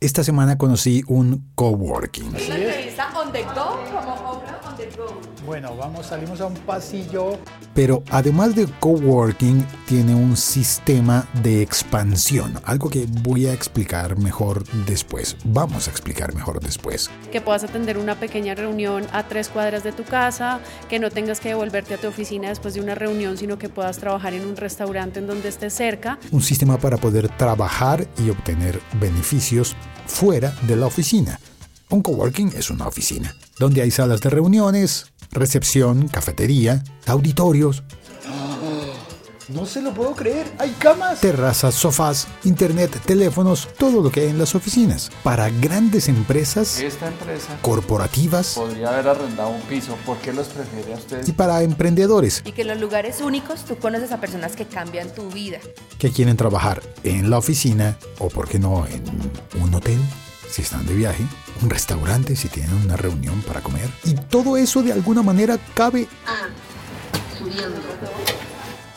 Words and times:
Esta 0.00 0.24
semana 0.24 0.56
conocí 0.56 1.02
un 1.08 1.50
coworking. 1.54 2.34
¿Es 2.34 2.48
la 2.48 2.54
entrevista 2.54 2.79
on 3.20 3.32
the 3.32 3.42
go 3.42 3.78
como 3.92 4.14
obra 4.30 4.60
on 4.66 4.76
the 4.76 4.86
go? 4.96 5.20
Bueno, 5.44 5.76
vamos, 5.76 6.06
salimos 6.06 6.40
a 6.40 6.46
un 6.46 6.54
pasillo. 6.54 7.38
Pero 7.74 8.02
además 8.10 8.54
de 8.54 8.66
coworking, 8.80 9.66
tiene 9.86 10.14
un 10.14 10.36
sistema 10.36 11.26
de 11.42 11.62
expansión, 11.62 12.60
algo 12.64 12.88
que 12.88 13.06
voy 13.22 13.46
a 13.46 13.52
explicar 13.52 14.16
mejor 14.18 14.64
después. 14.86 15.36
Vamos 15.44 15.88
a 15.88 15.90
explicar 15.90 16.34
mejor 16.34 16.60
después. 16.60 17.10
que 17.32 17.40
puedas 17.40 17.64
atender 17.64 17.98
una 17.98 18.16
pequeña 18.16 18.54
reunión 18.54 19.06
a 19.12 19.22
tres 19.24 19.48
cuadras 19.48 19.82
de 19.84 19.92
tu 19.92 20.04
casa, 20.04 20.60
que 20.88 20.98
no 20.98 21.10
tengas 21.10 21.40
que 21.40 21.50
devolverte 21.50 21.94
a 21.94 21.98
tu 21.98 22.08
oficina 22.08 22.48
después 22.48 22.74
de 22.74 22.80
una 22.80 22.94
reunión, 22.94 23.36
sino 23.36 23.58
que 23.58 23.68
puedas 23.68 23.98
trabajar 23.98 24.34
en 24.34 24.46
un 24.46 24.56
restaurante 24.56 25.20
en 25.20 25.26
donde 25.26 25.48
estés 25.48 25.74
cerca. 25.74 26.18
Un 26.30 26.42
sistema 26.42 26.78
para 26.78 26.96
poder 26.96 27.28
trabajar 27.36 28.06
y 28.18 28.30
obtener 28.30 28.80
beneficios 29.00 29.76
fuera 30.06 30.54
de 30.62 30.76
la 30.76 30.86
oficina. 30.86 31.38
Un 31.90 32.02
coworking 32.02 32.52
es 32.56 32.70
una 32.70 32.86
oficina, 32.86 33.34
donde 33.58 33.82
hay 33.82 33.90
salas 33.90 34.20
de 34.20 34.30
reuniones, 34.30 35.06
recepción, 35.32 36.06
cafetería, 36.08 36.82
auditorios, 37.06 37.82
No 39.48 39.66
se 39.66 39.82
lo 39.82 39.92
puedo 39.92 40.14
creer. 40.14 40.46
Hay 40.60 40.70
camas. 40.78 41.20
terrazas, 41.20 41.74
sofás, 41.74 42.28
internet, 42.44 42.96
teléfonos, 43.04 43.66
todo 43.76 44.00
lo 44.00 44.08
que 44.08 44.20
hay 44.20 44.28
en 44.28 44.38
las 44.38 44.54
oficinas. 44.54 45.10
Para 45.24 45.50
grandes 45.50 46.08
empresas, 46.08 46.78
Esta 46.78 47.08
empresa 47.08 47.58
corporativas 47.60 48.52
podría 48.54 48.90
haber 48.90 49.08
arrendado 49.08 49.48
un 49.50 49.60
piso. 49.62 49.96
¿Por 50.06 50.18
qué 50.18 50.32
los 50.32 50.46
prefiere 50.46 50.94
a 50.94 50.96
ustedes? 50.96 51.28
y 51.28 51.32
para 51.32 51.64
emprendedores 51.64 52.42
Y 52.44 52.52
que 52.52 52.62
en 52.62 52.68
los 52.68 52.78
lugares 52.78 53.20
únicos 53.20 53.64
tú 53.64 53.74
conoces 53.76 54.12
a 54.12 54.20
personas 54.20 54.54
que 54.54 54.66
cambian 54.66 55.12
tu 55.12 55.28
vida. 55.32 55.58
que 55.98 56.12
quieren 56.12 56.36
trabajar 56.36 56.80
en 57.02 57.28
la 57.28 57.38
oficina 57.38 57.98
o, 58.20 58.28
por 58.28 58.46
qué 58.46 58.60
no, 58.60 58.86
en 58.86 59.02
un 59.60 59.74
hotel 59.74 59.98
si 60.50 60.62
están 60.62 60.86
de 60.86 60.94
viaje, 60.94 61.24
un 61.62 61.70
restaurante 61.70 62.36
si 62.36 62.48
tienen 62.48 62.74
una 62.74 62.96
reunión 62.96 63.40
para 63.42 63.60
comer. 63.60 63.88
Y 64.04 64.14
todo 64.14 64.56
eso 64.56 64.82
de 64.82 64.92
alguna 64.92 65.22
manera 65.22 65.58
cabe 65.74 66.08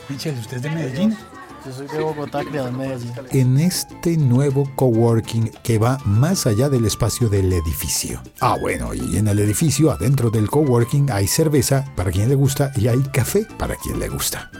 Michelle, 0.09 0.39
¿usted 0.39 0.57
es 0.57 0.63
de 0.63 0.69
Medellín? 0.69 1.17
Yo 1.65 1.71
soy 1.71 1.87
de 1.87 1.99
Bogotá, 1.99 2.43
criado 2.43 2.67
en 2.67 2.77
Medellín. 2.77 3.13
en 3.31 3.59
este 3.59 4.17
nuevo 4.17 4.69
coworking 4.75 5.49
que 5.63 5.77
va 5.77 5.97
más 6.03 6.45
allá 6.45 6.67
del 6.67 6.85
espacio 6.85 7.29
del 7.29 7.53
edificio. 7.53 8.21
Ah, 8.41 8.57
bueno, 8.59 8.93
y 8.93 9.17
en 9.17 9.29
el 9.29 9.39
edificio, 9.39 9.91
adentro 9.91 10.29
del 10.29 10.49
coworking, 10.49 11.09
hay 11.09 11.27
cerveza 11.27 11.85
para 11.95 12.11
quien 12.11 12.27
le 12.27 12.35
gusta 12.35 12.73
y 12.75 12.89
hay 12.89 13.01
café 13.13 13.47
para 13.57 13.75
quien 13.75 13.97
le 13.99 14.09
gusta. 14.09 14.51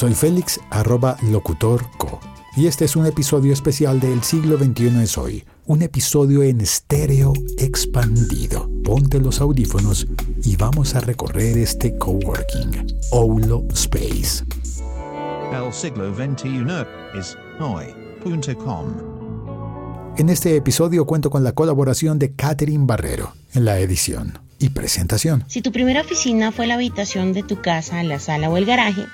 Soy 0.00 0.14
Félix, 0.14 0.58
arroba 0.70 1.18
locutorco. 1.30 2.20
Y 2.56 2.66
este 2.66 2.86
es 2.86 2.96
un 2.96 3.04
episodio 3.04 3.52
especial 3.52 4.00
del 4.00 4.22
siglo 4.22 4.56
XXI 4.56 5.02
es 5.02 5.18
hoy. 5.18 5.44
Un 5.66 5.82
episodio 5.82 6.42
en 6.42 6.62
estéreo 6.62 7.34
expandido. 7.58 8.66
Ponte 8.82 9.20
los 9.20 9.42
audífonos 9.42 10.06
y 10.42 10.56
vamos 10.56 10.94
a 10.94 11.00
recorrer 11.00 11.58
este 11.58 11.98
coworking. 11.98 12.86
Oulo 13.12 13.62
Space. 13.74 14.42
El 15.52 15.70
siglo 15.70 16.14
XXI 16.14 16.64
es 17.18 17.36
hoy.com. 17.60 18.86
En 20.16 20.30
este 20.30 20.56
episodio 20.56 21.04
cuento 21.04 21.28
con 21.28 21.44
la 21.44 21.52
colaboración 21.52 22.18
de 22.18 22.32
Catherine 22.32 22.86
Barrero 22.86 23.34
en 23.52 23.66
la 23.66 23.78
edición 23.80 24.38
y 24.58 24.70
presentación. 24.70 25.44
Si 25.46 25.60
tu 25.60 25.72
primera 25.72 26.00
oficina 26.00 26.52
fue 26.52 26.66
la 26.66 26.76
habitación 26.76 27.34
de 27.34 27.42
tu 27.42 27.60
casa, 27.60 28.02
la 28.02 28.18
sala 28.18 28.48
o 28.48 28.56
el 28.56 28.64
garaje, 28.64 29.04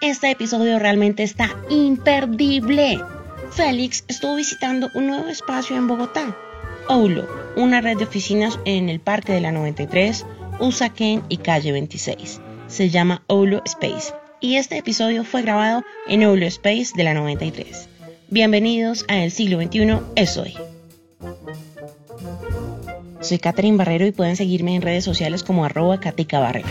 este 0.00 0.30
episodio 0.30 0.78
realmente 0.78 1.22
está 1.22 1.56
imperdible. 1.70 3.00
Félix 3.50 4.04
estuvo 4.08 4.36
visitando 4.36 4.90
un 4.94 5.06
nuevo 5.06 5.28
espacio 5.28 5.76
en 5.76 5.86
Bogotá, 5.86 6.36
Oulo, 6.88 7.26
una 7.56 7.80
red 7.80 7.96
de 7.96 8.04
oficinas 8.04 8.58
en 8.64 8.88
el 8.88 9.00
Parque 9.00 9.32
de 9.32 9.40
la 9.40 9.52
93, 9.52 10.26
Usaquén 10.60 11.22
y 11.28 11.38
Calle 11.38 11.72
26. 11.72 12.40
Se 12.68 12.90
llama 12.90 13.22
Oulo 13.26 13.62
Space 13.64 14.12
y 14.40 14.56
este 14.56 14.76
episodio 14.78 15.24
fue 15.24 15.42
grabado 15.42 15.82
en 16.06 16.22
Oulo 16.24 16.46
Space 16.46 16.92
de 16.94 17.04
la 17.04 17.14
93. 17.14 17.88
Bienvenidos 18.28 19.04
a 19.08 19.18
El 19.18 19.30
siglo 19.30 19.60
XXI 19.60 19.98
es 20.14 20.36
hoy. 20.36 20.54
Soy 23.20 23.38
Catherine 23.38 23.76
Barrero 23.76 24.06
y 24.06 24.12
pueden 24.12 24.36
seguirme 24.36 24.76
en 24.76 24.82
redes 24.82 25.04
sociales 25.04 25.42
como 25.42 25.64
arroba 25.64 25.98
Catica 25.98 26.38
Barrero. 26.38 26.68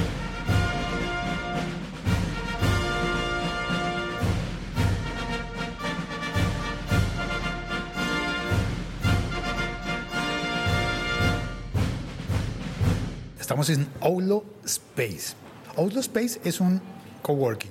Estamos 13.46 13.70
en 13.70 13.86
Oulo 14.02 14.44
Space. 14.66 15.36
Oulo 15.76 16.00
Space 16.00 16.42
es 16.44 16.60
un 16.60 16.82
coworking, 17.22 17.70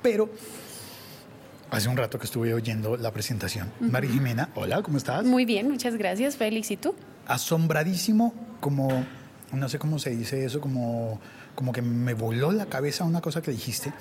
pero 0.00 0.30
hace 1.70 1.90
un 1.90 1.98
rato 1.98 2.18
que 2.18 2.24
estuve 2.24 2.54
oyendo 2.54 2.96
la 2.96 3.12
presentación. 3.12 3.70
María 3.80 4.10
Jimena, 4.10 4.48
hola, 4.54 4.80
¿cómo 4.82 4.96
estás? 4.96 5.26
Muy 5.26 5.44
bien, 5.44 5.70
muchas 5.70 5.96
gracias, 5.96 6.38
Félix. 6.38 6.70
¿Y 6.70 6.78
tú? 6.78 6.94
asombradísimo, 7.26 8.32
como, 8.60 8.88
no 9.52 9.68
sé 9.68 9.78
cómo 9.78 9.98
se 9.98 10.08
dice 10.08 10.42
eso, 10.46 10.58
como, 10.58 11.20
como 11.54 11.70
que 11.74 11.82
me 11.82 12.14
voló 12.14 12.50
la 12.50 12.64
cabeza 12.64 13.04
una 13.04 13.20
cosa 13.20 13.42
que 13.42 13.50
dijiste, 13.50 13.92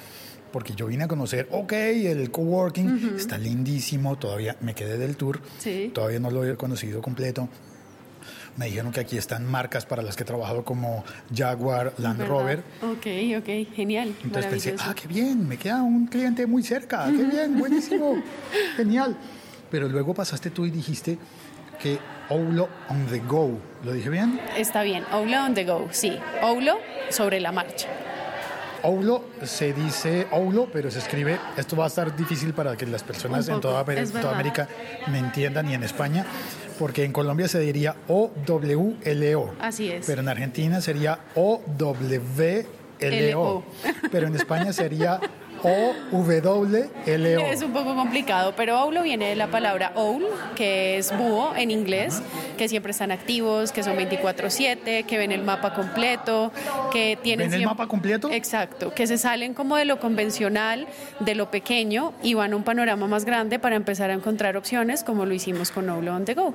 porque 0.54 0.74
yo 0.74 0.88
vine 0.88 1.04
a 1.04 1.08
conocer, 1.10 1.50
ok, 1.52 1.74
el 1.74 2.32
coworking 2.32 3.16
está 3.18 3.38
lindísimo, 3.38 4.18
todavía 4.18 4.56
me 4.62 4.74
quedé 4.74 4.98
del 4.98 5.18
tour, 5.18 5.42
Sí. 5.58 5.92
todavía 5.94 6.22
no 6.22 6.32
lo 6.32 6.46
he 6.46 6.56
conocido 6.56 7.02
completo. 7.02 7.50
Me 8.60 8.66
dijeron 8.66 8.92
que 8.92 9.00
aquí 9.00 9.18
están 9.18 9.50
marcas 9.50 9.86
para 9.86 10.02
las 10.02 10.18
que 10.18 10.24
he 10.24 10.26
trabajado 10.26 10.66
como 10.66 11.06
Jaguar, 11.34 11.94
Land 11.98 12.18
¿Verdad? 12.18 12.30
Rover. 12.30 12.64
Ok, 12.82 13.08
ok, 13.38 13.74
genial. 13.74 14.14
Entonces 14.22 14.52
pensé, 14.52 14.76
ah, 14.80 14.94
qué 14.94 15.08
bien, 15.08 15.48
me 15.48 15.56
queda 15.56 15.82
un 15.82 16.08
cliente 16.08 16.46
muy 16.46 16.62
cerca, 16.62 17.06
qué 17.06 17.24
bien, 17.24 17.58
buenísimo, 17.58 18.22
genial. 18.76 19.16
Pero 19.72 19.88
luego 19.88 20.14
pasaste 20.14 20.50
tú 20.50 20.66
y 20.66 20.72
dijiste 20.72 21.18
que 21.82 22.00
Oulo 22.28 22.68
on 22.90 23.06
the 23.06 23.20
go, 23.20 23.58
¿lo 23.86 23.94
dije 23.94 24.10
bien? 24.10 24.42
Está 24.58 24.84
bien, 24.84 25.06
Oulo 25.14 25.42
on 25.42 25.54
the 25.54 25.64
go, 25.64 25.88
sí. 25.92 26.20
Oulo 26.42 26.80
sobre 27.12 27.40
la 27.40 27.54
marcha. 27.54 27.88
Oulo 28.84 29.24
se 29.42 29.72
dice 29.72 30.28
Oulo, 30.32 30.68
pero 30.72 30.92
se 30.92 31.00
escribe, 31.00 31.40
esto 31.56 31.78
va 31.78 31.86
a 31.86 31.88
estar 31.88 32.14
difícil 32.14 32.54
para 32.54 32.76
que 32.76 32.86
las 32.86 33.04
personas 33.04 33.48
en 33.48 33.62
toda, 33.62 33.86
toda. 33.86 34.34
América 34.34 34.68
me 35.08 35.20
entiendan 35.20 35.70
y 35.70 35.76
en 35.76 35.84
España, 35.84 36.26
porque 36.80 37.04
en 37.04 37.12
Colombia 37.12 37.50
se 37.50 37.60
diría 37.60 37.98
O-W-L-O. 38.08 39.54
Así 39.60 39.92
es. 39.92 40.06
Pero 40.08 40.22
en 40.22 40.30
Argentina 40.30 40.80
sería 40.80 41.20
O-W-L-O. 41.36 42.80
L-O. 43.02 43.64
Pero 44.12 44.28
en 44.28 44.36
España 44.36 44.74
sería 44.74 45.20
O-W-L-O. 45.64 47.40
Es 47.52 47.62
un 47.62 47.72
poco 47.74 47.96
complicado, 47.96 48.54
pero 48.56 48.80
Oulo 48.80 49.04
viene 49.04 49.30
de 49.30 49.36
la 49.36 49.48
palabra 49.48 49.92
owl, 49.96 50.26
que 50.56 50.98
es 50.98 51.16
búho 51.18 51.56
en 51.56 51.72
inglés, 51.72 52.22
que 52.58 52.68
siempre 52.70 52.92
están 52.92 53.12
activos, 53.12 53.72
que 53.72 53.84
son 53.84 53.96
24/7, 53.98 55.04
que 55.06 55.18
ven 55.18 55.32
el 55.32 55.44
mapa 55.44 55.74
completo, 55.74 56.52
que 56.92 57.18
tienen 57.22 57.48
¿Ven 57.48 57.54
el 57.54 57.60
siempre- 57.60 57.66
mapa 57.76 57.88
completo? 57.88 58.30
Exacto, 58.32 58.94
que 58.94 59.08
se 59.08 59.18
salen 59.18 59.54
como 59.54 59.76
de 59.76 59.86
lo 59.86 60.00
convencional, 60.00 60.88
de 61.20 61.36
lo 61.36 61.52
pequeño 61.52 62.14
y 62.24 62.34
van 62.34 62.54
a 62.54 62.56
un 62.56 62.64
panorama 62.64 63.08
más 63.08 63.26
grande 63.26 63.60
para 63.60 63.76
empezar 63.76 64.10
a 64.12 64.14
encontrar 64.14 64.58
opciones 64.58 65.04
como 65.04 65.26
lo 65.26 65.34
hicimos 65.34 65.72
con 65.72 65.90
Oulo 65.90 66.16
on 66.16 66.26
the 66.26 66.34
go. 66.34 66.54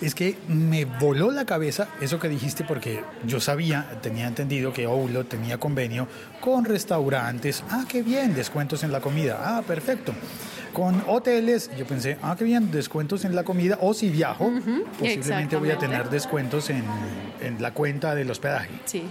Es 0.00 0.14
que 0.14 0.36
me 0.48 0.84
voló 0.84 1.30
la 1.30 1.46
cabeza 1.46 1.88
eso 2.02 2.18
que 2.18 2.28
dijiste 2.28 2.64
porque 2.64 3.02
yo 3.24 3.40
sabía, 3.40 3.98
tenía 4.02 4.26
entendido 4.26 4.72
que 4.72 4.86
Oulo 4.86 5.24
tenía 5.24 5.58
convenio 5.58 6.06
con 6.40 6.66
restaurantes. 6.66 7.64
Ah, 7.70 7.84
qué 7.88 8.02
bien, 8.02 8.34
descuentos 8.34 8.82
en 8.82 8.92
la 8.92 9.00
comida. 9.00 9.40
Ah, 9.42 9.62
perfecto. 9.66 10.12
Con 10.74 11.02
hoteles, 11.06 11.70
yo 11.78 11.86
pensé, 11.86 12.18
ah, 12.22 12.36
qué 12.38 12.44
bien, 12.44 12.70
descuentos 12.70 13.24
en 13.24 13.34
la 13.34 13.44
comida. 13.44 13.78
O 13.80 13.94
si 13.94 14.10
viajo, 14.10 14.52
posiblemente 14.98 15.56
voy 15.56 15.70
a 15.70 15.78
tener 15.78 16.10
descuentos 16.10 16.68
en, 16.68 16.84
en 17.40 17.62
la 17.62 17.72
cuenta 17.72 18.14
del 18.14 18.30
hospedaje. 18.30 18.78
Sí. 18.84 19.04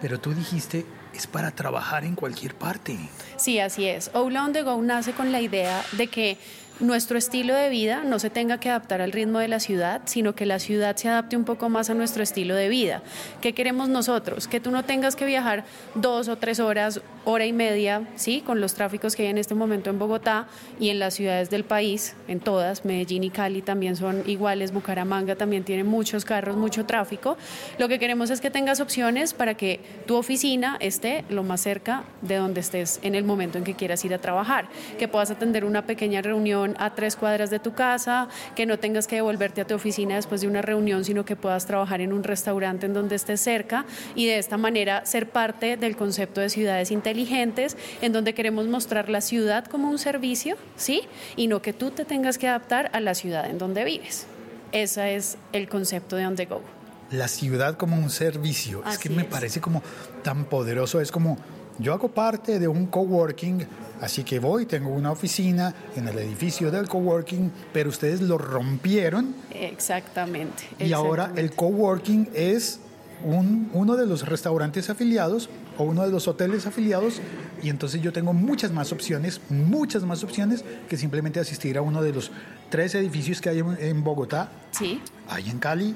Pero 0.00 0.20
tú 0.20 0.32
dijiste, 0.32 0.86
es 1.12 1.26
para 1.26 1.50
trabajar 1.50 2.04
en 2.04 2.14
cualquier 2.14 2.54
parte. 2.54 2.96
Sí, 3.36 3.58
así 3.58 3.86
es. 3.86 4.10
Oula 4.14 4.44
on 4.44 4.52
the 4.52 4.62
Go 4.62 4.80
nace 4.80 5.12
con 5.12 5.32
la 5.32 5.40
idea 5.40 5.82
de 5.92 6.06
que 6.06 6.38
nuestro 6.80 7.18
estilo 7.18 7.54
de 7.54 7.68
vida 7.68 8.02
no 8.04 8.18
se 8.18 8.30
tenga 8.30 8.58
que 8.58 8.70
adaptar 8.70 9.00
al 9.00 9.12
ritmo 9.12 9.38
de 9.38 9.48
la 9.48 9.60
ciudad, 9.60 10.02
sino 10.06 10.34
que 10.34 10.46
la 10.46 10.58
ciudad 10.58 10.96
se 10.96 11.08
adapte 11.08 11.36
un 11.36 11.44
poco 11.44 11.68
más 11.68 11.90
a 11.90 11.94
nuestro 11.94 12.22
estilo 12.22 12.54
de 12.54 12.68
vida. 12.68 13.02
¿Qué 13.40 13.52
queremos 13.52 13.88
nosotros? 13.88 14.48
Que 14.48 14.60
tú 14.60 14.70
no 14.70 14.84
tengas 14.84 15.14
que 15.14 15.26
viajar 15.26 15.64
dos 15.94 16.28
o 16.28 16.36
tres 16.36 16.58
horas, 16.58 17.00
hora 17.24 17.44
y 17.44 17.52
media, 17.52 18.08
¿sí? 18.16 18.40
Con 18.40 18.60
los 18.60 18.74
tráficos 18.74 19.14
que 19.14 19.24
hay 19.24 19.28
en 19.28 19.38
este 19.38 19.54
momento 19.54 19.90
en 19.90 19.98
Bogotá 19.98 20.48
y 20.78 20.88
en 20.88 20.98
las 20.98 21.14
ciudades 21.14 21.50
del 21.50 21.64
país, 21.64 22.14
en 22.28 22.40
todas, 22.40 22.84
Medellín 22.84 23.24
y 23.24 23.30
Cali 23.30 23.62
también 23.62 23.96
son 23.96 24.22
iguales, 24.26 24.72
Bucaramanga 24.72 25.36
también 25.36 25.64
tiene 25.64 25.84
muchos 25.84 26.24
carros, 26.24 26.56
mucho 26.56 26.86
tráfico. 26.86 27.36
Lo 27.78 27.88
que 27.88 27.98
queremos 27.98 28.30
es 28.30 28.40
que 28.40 28.50
tengas 28.50 28.80
opciones 28.80 29.34
para 29.34 29.54
que 29.54 29.80
tu 30.06 30.16
oficina 30.16 30.76
esté 30.80 31.24
lo 31.28 31.42
más 31.42 31.60
cerca 31.60 32.04
de 32.22 32.36
donde 32.36 32.60
estés 32.60 33.00
en 33.02 33.14
el 33.14 33.24
momento 33.24 33.58
en 33.58 33.64
que 33.64 33.74
quieras 33.74 34.04
ir 34.04 34.14
a 34.14 34.18
trabajar, 34.18 34.68
que 34.98 35.08
puedas 35.08 35.30
atender 35.30 35.64
una 35.64 35.84
pequeña 35.84 36.22
reunión 36.22 36.69
a 36.78 36.94
tres 36.94 37.16
cuadras 37.16 37.50
de 37.50 37.58
tu 37.58 37.72
casa, 37.74 38.28
que 38.54 38.66
no 38.66 38.78
tengas 38.78 39.06
que 39.06 39.16
devolverte 39.16 39.60
a 39.60 39.66
tu 39.66 39.74
oficina 39.74 40.16
después 40.16 40.40
de 40.40 40.48
una 40.48 40.62
reunión, 40.62 41.04
sino 41.04 41.24
que 41.24 41.36
puedas 41.36 41.66
trabajar 41.66 42.00
en 42.00 42.12
un 42.12 42.22
restaurante 42.22 42.86
en 42.86 42.94
donde 42.94 43.16
estés 43.16 43.40
cerca 43.40 43.84
y 44.14 44.26
de 44.26 44.38
esta 44.38 44.56
manera 44.56 45.04
ser 45.06 45.28
parte 45.28 45.76
del 45.76 45.96
concepto 45.96 46.40
de 46.40 46.50
ciudades 46.50 46.90
inteligentes, 46.90 47.76
en 48.00 48.12
donde 48.12 48.34
queremos 48.34 48.66
mostrar 48.66 49.08
la 49.08 49.20
ciudad 49.20 49.64
como 49.66 49.88
un 49.90 49.98
servicio, 49.98 50.56
¿sí? 50.76 51.02
Y 51.36 51.46
no 51.48 51.62
que 51.62 51.72
tú 51.72 51.90
te 51.90 52.04
tengas 52.04 52.38
que 52.38 52.48
adaptar 52.48 52.90
a 52.92 53.00
la 53.00 53.14
ciudad 53.14 53.48
en 53.48 53.58
donde 53.58 53.84
vives. 53.84 54.26
Ese 54.72 55.16
es 55.16 55.36
el 55.52 55.68
concepto 55.68 56.16
de 56.16 56.26
On 56.26 56.36
The 56.36 56.46
Go. 56.46 56.62
La 57.10 57.26
ciudad 57.26 57.76
como 57.76 57.96
un 57.96 58.08
servicio. 58.08 58.84
es 58.88 58.98
que 58.98 59.10
me 59.10 59.22
es. 59.22 59.28
parece 59.28 59.60
como 59.60 59.82
tan 60.22 60.44
poderoso. 60.44 61.00
Es 61.00 61.10
como, 61.10 61.38
yo 61.80 61.92
hago 61.94 62.08
parte 62.08 62.58
de 62.58 62.68
un 62.68 62.86
coworking, 62.86 63.66
así 64.00 64.22
que 64.24 64.38
voy, 64.38 64.66
tengo 64.66 64.90
una 64.90 65.10
oficina 65.12 65.74
en 65.96 66.08
el 66.08 66.18
edificio 66.18 66.70
del 66.70 66.88
coworking, 66.88 67.50
pero 67.72 67.88
ustedes 67.90 68.20
lo 68.20 68.38
rompieron 68.38 69.34
Exactamente. 69.50 70.64
y 70.78 70.92
ahora 70.92 71.32
el 71.36 71.52
coworking 71.52 72.28
es 72.34 72.80
un- 73.24 73.70
uno 73.74 73.96
de 73.96 74.06
los 74.06 74.26
restaurantes 74.26 74.88
afiliados 74.90 75.48
o 75.78 75.84
uno 75.84 76.04
de 76.04 76.10
los 76.10 76.26
hoteles 76.28 76.66
afiliados 76.66 77.20
y 77.62 77.68
entonces 77.68 78.00
yo 78.00 78.12
tengo 78.12 78.32
muchas 78.32 78.72
más 78.72 78.92
opciones, 78.92 79.40
muchas 79.50 80.02
más 80.04 80.24
opciones 80.24 80.64
que 80.88 80.96
simplemente 80.96 81.38
asistir 81.40 81.76
a 81.76 81.82
uno 81.82 82.02
de 82.02 82.12
los 82.12 82.30
tres 82.70 82.94
edificios 82.94 83.40
que 83.40 83.50
hay 83.50 83.58
en, 83.58 83.76
en 83.78 84.02
Bogotá, 84.04 84.50
Sí, 84.72 85.00
hay 85.28 85.50
en 85.50 85.58
Cali, 85.58 85.94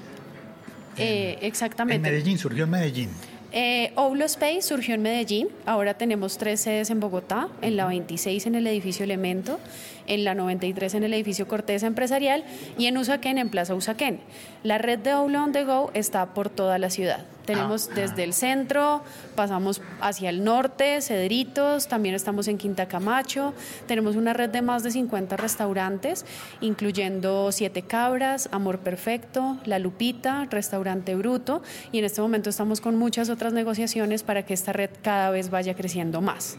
eh, 0.96 1.38
en 1.40 1.46
exactamente. 1.46 2.08
Medellín, 2.10 2.38
surgió 2.38 2.64
en 2.64 2.70
Medellín. 2.70 3.10
Eh, 3.56 3.92
Space 4.24 4.62
surgió 4.62 4.96
en 4.96 5.02
Medellín, 5.02 5.48
ahora 5.64 5.94
tenemos 5.94 6.38
tres 6.38 6.58
sedes 6.60 6.90
en 6.90 6.98
Bogotá, 6.98 7.48
en 7.62 7.76
la 7.76 7.86
26 7.86 8.46
en 8.46 8.56
el 8.56 8.66
edificio 8.66 9.04
Elemento, 9.04 9.60
en 10.06 10.24
la 10.24 10.34
93 10.34 10.94
en 10.94 11.04
el 11.04 11.14
edificio 11.14 11.48
Corteza 11.48 11.86
Empresarial 11.86 12.44
y 12.78 12.86
en 12.86 12.98
Usaquén 12.98 13.38
en 13.38 13.48
Plaza 13.48 13.74
Usaquén. 13.74 14.20
La 14.62 14.78
red 14.78 14.98
de 14.98 15.12
Oulo 15.12 15.42
On 15.42 15.52
The 15.52 15.64
Go 15.64 15.90
está 15.94 16.34
por 16.34 16.48
toda 16.48 16.78
la 16.78 16.90
ciudad. 16.90 17.24
Tenemos 17.44 17.94
desde 17.94 18.24
el 18.24 18.32
centro, 18.32 19.02
pasamos 19.36 19.82
hacia 20.00 20.30
el 20.30 20.44
norte, 20.44 21.02
Cedritos, 21.02 21.88
también 21.88 22.14
estamos 22.14 22.48
en 22.48 22.56
Quinta 22.56 22.86
Camacho, 22.86 23.52
tenemos 23.86 24.16
una 24.16 24.32
red 24.32 24.48
de 24.48 24.62
más 24.62 24.82
de 24.82 24.90
50 24.90 25.36
restaurantes, 25.36 26.24
incluyendo 26.62 27.52
Siete 27.52 27.82
Cabras, 27.82 28.48
Amor 28.50 28.78
Perfecto, 28.78 29.58
La 29.66 29.78
Lupita, 29.78 30.46
Restaurante 30.50 31.14
Bruto, 31.16 31.62
y 31.92 31.98
en 31.98 32.06
este 32.06 32.22
momento 32.22 32.48
estamos 32.48 32.80
con 32.80 32.96
muchas 32.96 33.28
otras 33.28 33.52
negociaciones 33.52 34.22
para 34.22 34.46
que 34.46 34.54
esta 34.54 34.72
red 34.72 34.90
cada 35.02 35.30
vez 35.30 35.50
vaya 35.50 35.74
creciendo 35.74 36.22
más. 36.22 36.56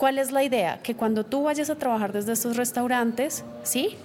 ¿Cuál 0.00 0.16
es 0.16 0.32
la 0.32 0.42
idea? 0.42 0.78
Que 0.82 0.94
cuando 0.94 1.26
tú 1.26 1.42
vayas 1.42 1.68
a 1.68 1.74
trabajar 1.74 2.14
desde 2.14 2.32
estos 2.32 2.56
restaurantes, 2.56 3.44
¿sí? 3.64 3.98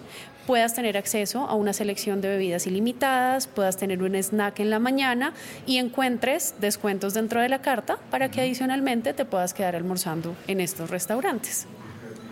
puedas 0.45 0.73
tener 0.73 0.97
acceso 0.97 1.47
a 1.47 1.53
una 1.55 1.71
selección 1.71 2.19
de 2.19 2.27
bebidas 2.27 2.67
ilimitadas, 2.67 3.47
puedas 3.47 3.77
tener 3.77 4.03
un 4.03 4.13
snack 4.13 4.59
en 4.59 4.71
la 4.71 4.79
mañana 4.79 5.31
y 5.65 5.77
encuentres 5.77 6.55
descuentos 6.59 7.13
dentro 7.13 7.39
de 7.39 7.47
la 7.47 7.61
carta 7.61 7.97
para 8.11 8.29
que 8.29 8.41
adicionalmente 8.41 9.13
te 9.13 9.23
puedas 9.23 9.53
quedar 9.53 9.73
almorzando 9.73 10.35
en 10.47 10.59
estos 10.59 10.89
restaurantes. 10.89 11.65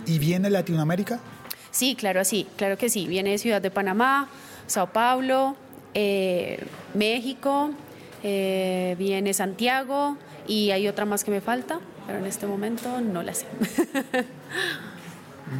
¿Y 0.07 0.19
viene 0.19 0.50
Latinoamérica? 0.50 1.21
Sí, 1.71 1.95
claro, 1.95 2.19
así, 2.19 2.45
claro 2.57 2.77
que 2.77 2.89
sí. 2.89 3.07
Viene 3.07 3.30
de 3.30 3.38
Ciudad 3.38 3.62
de 3.62 3.71
Panamá, 3.71 4.27
Sao 4.68 4.92
Paulo, 4.92 5.56
eh, 5.94 6.62
México, 6.95 7.71
eh, 8.24 8.98
viene 9.00 9.33
Santiago 9.33 10.18
y 10.50 10.71
hay 10.71 10.89
otra 10.89 11.06
más 11.06 11.24
que 11.24 11.31
me 11.31 11.39
falta, 11.39 11.80
pero 12.05 12.19
en 12.19 12.25
este 12.25 12.45
momento 12.45 13.01
no 13.01 13.23
la 13.23 13.33
sé. 13.33 13.45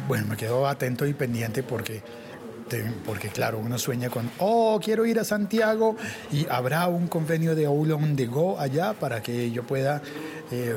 Bueno, 0.08 0.26
me 0.28 0.36
quedo 0.36 0.66
atento 0.66 1.06
y 1.06 1.12
pendiente 1.12 1.62
porque, 1.62 2.02
porque 3.04 3.28
claro, 3.28 3.58
uno 3.58 3.78
sueña 3.78 4.10
con, 4.10 4.30
oh, 4.38 4.80
quiero 4.82 5.06
ir 5.06 5.20
a 5.20 5.24
Santiago 5.24 5.96
y 6.32 6.46
habrá 6.48 6.88
un 6.88 7.06
convenio 7.06 7.54
de 7.54 7.66
Oulo 7.66 7.96
on 7.96 8.16
the 8.16 8.26
Go 8.26 8.58
allá 8.58 8.94
para 8.94 9.22
que 9.22 9.50
yo 9.50 9.62
pueda, 9.62 10.02
eh, 10.50 10.76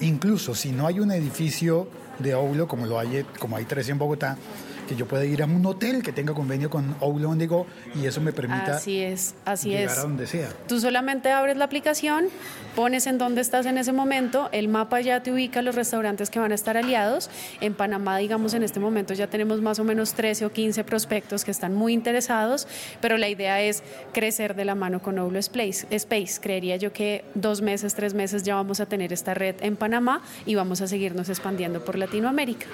incluso 0.00 0.54
si 0.54 0.72
no 0.72 0.86
hay 0.86 1.00
un 1.00 1.12
edificio 1.12 1.88
de 2.18 2.34
Oulo 2.34 2.66
como, 2.66 2.86
lo 2.86 2.98
hay, 2.98 3.26
como 3.38 3.56
hay 3.56 3.64
tres 3.64 3.88
en 3.88 3.98
Bogotá, 3.98 4.38
que 4.86 4.96
yo 4.96 5.06
pueda 5.06 5.24
ir 5.24 5.42
a 5.42 5.46
un 5.46 5.64
hotel 5.66 6.02
que 6.02 6.12
tenga 6.12 6.34
convenio 6.34 6.70
con 6.70 6.94
Oulo 7.00 7.30
on 7.30 7.38
the 7.38 7.46
Go 7.46 7.66
y 7.94 8.06
eso 8.06 8.20
me 8.20 8.32
permita 8.32 8.76
Así 8.76 9.00
es, 9.00 9.34
así 9.44 9.70
llegar 9.70 9.92
es. 9.92 9.98
a 9.98 10.02
donde 10.02 10.26
sea. 10.26 10.48
Tú 10.68 10.80
solamente 10.80 11.30
abres 11.30 11.56
la 11.56 11.64
aplicación, 11.64 12.26
pones 12.74 13.06
en 13.06 13.18
dónde 13.18 13.40
estás 13.40 13.66
en 13.66 13.78
ese 13.78 13.92
momento, 13.92 14.48
el 14.52 14.68
mapa 14.68 15.00
ya 15.00 15.22
te 15.22 15.32
ubica 15.32 15.62
los 15.62 15.74
restaurantes 15.74 16.30
que 16.30 16.38
van 16.38 16.52
a 16.52 16.54
estar 16.54 16.76
aliados. 16.76 17.30
En 17.60 17.74
Panamá, 17.74 18.18
digamos, 18.18 18.54
en 18.54 18.62
este 18.62 18.80
momento 18.80 19.14
ya 19.14 19.28
tenemos 19.28 19.60
más 19.60 19.78
o 19.78 19.84
menos 19.84 20.14
13 20.14 20.46
o 20.46 20.52
15 20.52 20.84
prospectos 20.84 21.44
que 21.44 21.50
están 21.50 21.74
muy 21.74 21.92
interesados, 21.92 22.66
pero 23.00 23.16
la 23.16 23.28
idea 23.28 23.60
es 23.60 23.82
crecer 24.12 24.54
de 24.54 24.64
la 24.64 24.74
mano 24.74 25.00
con 25.02 25.18
Oulo 25.18 25.38
Space. 25.38 25.86
Space. 25.90 26.40
Creería 26.40 26.76
yo 26.76 26.92
que 26.92 27.24
dos 27.34 27.62
meses, 27.62 27.94
tres 27.94 28.14
meses 28.14 28.42
ya 28.42 28.54
vamos 28.56 28.80
a 28.80 28.86
tener 28.86 29.12
esta 29.12 29.34
red 29.34 29.56
en 29.60 29.76
Panamá 29.76 30.22
y 30.46 30.54
vamos 30.54 30.80
a 30.80 30.86
seguirnos 30.86 31.28
expandiendo 31.28 31.84
por 31.84 31.96
Latinoamérica. 31.96 32.66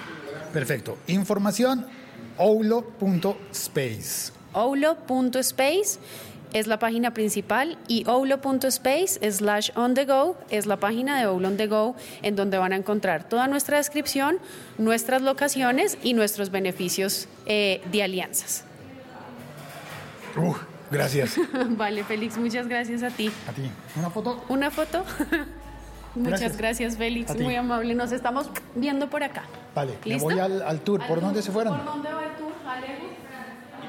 Perfecto. 0.53 0.97
Información, 1.07 1.85
oulo.space. 2.37 4.33
Oulo.space 4.53 5.99
es 6.53 6.67
la 6.67 6.79
página 6.79 7.13
principal 7.13 7.77
y 7.87 8.03
oulo.space 8.07 9.31
slash 9.31 9.69
on 9.75 9.93
the 9.93 10.05
go 10.05 10.37
es 10.49 10.65
la 10.65 10.77
página 10.77 11.17
de 11.17 11.25
Oulo 11.25 11.47
on 11.47 11.57
the 11.57 11.67
go 11.67 11.95
en 12.21 12.35
donde 12.35 12.57
van 12.57 12.73
a 12.73 12.75
encontrar 12.75 13.23
toda 13.27 13.47
nuestra 13.47 13.77
descripción, 13.77 14.39
nuestras 14.77 15.21
locaciones 15.21 15.97
y 16.03 16.13
nuestros 16.13 16.51
beneficios 16.51 17.27
eh, 17.45 17.81
de 17.91 18.03
alianzas. 18.03 18.65
Uh, 20.35 20.55
gracias. 20.89 21.35
vale, 21.69 22.03
Félix, 22.03 22.37
muchas 22.37 22.67
gracias 22.67 23.03
a 23.03 23.09
ti. 23.09 23.31
A 23.47 23.53
ti. 23.53 23.69
¿Una 23.95 24.09
foto? 24.09 24.43
¿Una 24.49 24.71
foto? 24.71 25.05
muchas 26.15 26.39
Gracias. 26.39 26.57
gracias, 26.57 26.97
Félix, 26.97 27.31
A 27.31 27.33
muy 27.35 27.55
amable. 27.55 27.93
Nos 27.95 28.11
estamos 28.11 28.49
viendo 28.75 29.09
por 29.09 29.23
acá. 29.23 29.43
Vale, 29.75 29.93
me 30.05 30.11
¿Listo? 30.13 30.23
voy 30.25 30.39
al, 30.39 30.61
al 30.61 30.79
tour. 30.81 31.01
¿Por 31.07 31.21
dónde 31.21 31.41
se 31.41 31.51
fueron? 31.51 31.77
¿Por 31.77 31.85
dónde 31.85 32.13
va 32.13 32.23
el 32.25 32.35
tour, 32.35 32.51
Alejo? 32.67 33.05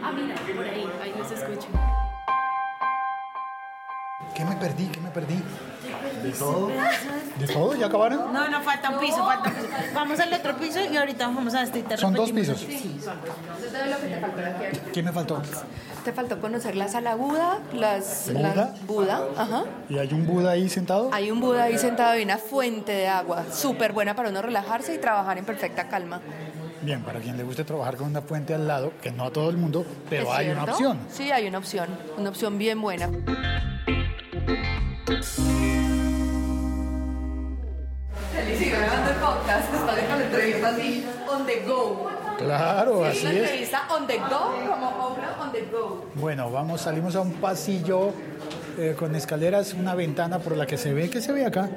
Ah, 0.04 0.12
mira, 0.12 0.34
por 0.34 0.64
ahí, 0.64 0.84
ahí 1.02 1.14
los 1.18 1.30
escucho. 1.30 1.68
¿Qué 4.34 4.44
me 4.44 4.56
perdí? 4.56 4.86
¿Qué 4.86 5.00
me 5.00 5.10
perdí? 5.10 5.42
¿De 6.22 6.30
todo? 6.30 6.68
¿De 7.38 7.46
todo? 7.48 7.74
¿Ya 7.76 7.86
acabaron? 7.86 8.32
No, 8.32 8.48
no, 8.48 8.60
falta 8.62 8.90
un 8.90 8.98
piso, 9.00 9.16
falta 9.24 9.48
un 9.50 9.54
piso. 9.56 9.68
Vamos 9.94 10.20
al 10.20 10.32
otro 10.32 10.56
piso 10.56 10.80
y 10.80 10.96
ahorita 10.96 11.26
vamos 11.26 11.54
a 11.54 11.62
este 11.62 11.80
y 11.80 11.82
te 11.82 11.96
Son 11.98 12.14
dos 12.14 12.32
pisos. 12.32 12.58
Sí, 12.58 12.98
son 13.02 13.16
dos. 13.20 13.34
¿Qué 14.92 15.02
me 15.02 15.12
faltó? 15.12 15.42
Te 16.04 16.12
faltó 16.12 16.40
conocer 16.40 16.74
la 16.76 16.88
sala 16.88 17.14
Buda, 17.14 17.58
las 17.74 18.30
¿Buda? 18.32 18.54
la- 18.54 18.74
Buda, 18.86 19.20
ajá. 19.36 19.64
¿Y 19.88 19.98
hay 19.98 20.12
un 20.12 20.26
Buda 20.26 20.52
ahí 20.52 20.68
sentado? 20.68 21.10
Hay 21.12 21.30
un 21.30 21.40
Buda 21.40 21.64
ahí 21.64 21.78
sentado 21.78 22.18
y 22.18 22.22
una 22.24 22.38
fuente 22.38 22.92
de 22.92 23.08
agua, 23.08 23.44
súper 23.52 23.92
buena 23.92 24.14
para 24.16 24.30
uno 24.30 24.42
relajarse 24.42 24.94
y 24.94 24.98
trabajar 24.98 25.38
en 25.38 25.44
perfecta 25.44 25.88
calma. 25.88 26.20
Bien, 26.80 27.02
para 27.02 27.20
quien 27.20 27.36
le 27.36 27.44
guste 27.44 27.62
trabajar 27.62 27.96
con 27.96 28.08
una 28.08 28.22
fuente 28.22 28.52
al 28.54 28.66
lado, 28.66 28.92
que 29.00 29.12
no 29.12 29.24
a 29.26 29.30
todo 29.30 29.48
el 29.50 29.56
mundo, 29.56 29.86
pero 30.10 30.24
¿Es 30.24 30.28
hay 30.30 30.48
una 30.48 30.64
opción. 30.64 30.98
Sí, 31.08 31.30
hay 31.30 31.46
una 31.46 31.58
opción, 31.58 31.88
una 32.18 32.30
opción 32.30 32.58
bien 32.58 32.80
buena. 32.80 33.08
Feliz, 38.32 38.72
grabando 38.72 39.10
el 39.10 39.16
podcast, 39.18 39.72
está 39.72 39.86
con 40.08 40.18
la 40.18 40.24
entrevista 40.24 40.68
así, 40.70 41.06
on 41.30 41.46
the 41.46 41.62
go. 41.64 42.10
Claro, 42.38 43.04
así 43.04 43.26
es. 43.26 43.34
entrevista 43.34 43.86
on 43.88 44.06
the 44.08 44.18
go, 44.18 44.50
como 44.68 44.88
on 45.40 45.52
the 45.52 45.60
go. 45.70 46.06
Bueno, 46.16 46.50
vamos, 46.50 46.80
salimos 46.80 47.14
a 47.14 47.20
un 47.20 47.34
pasillo 47.34 48.10
eh, 48.76 48.96
con 48.98 49.14
escaleras, 49.14 49.74
una 49.74 49.94
ventana 49.94 50.40
por 50.40 50.56
la 50.56 50.66
que 50.66 50.76
se 50.76 50.92
ve, 50.92 51.08
¿qué 51.08 51.20
se 51.20 51.30
ve 51.30 51.46
acá? 51.46 51.70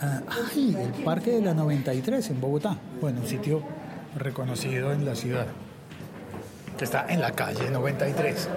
Ah, 0.00 0.22
ay, 0.50 0.76
el 0.76 1.04
Parque 1.04 1.30
de 1.30 1.40
la 1.40 1.54
93 1.54 2.30
en 2.30 2.40
Bogotá. 2.40 2.76
Bueno, 3.00 3.20
un 3.20 3.28
sitio 3.28 3.62
reconocido 4.16 4.92
en 4.92 5.04
la 5.04 5.14
ciudad, 5.14 5.46
que 6.76 6.84
está 6.84 7.06
en 7.08 7.20
la 7.20 7.30
calle 7.30 7.70
93. 7.70 8.48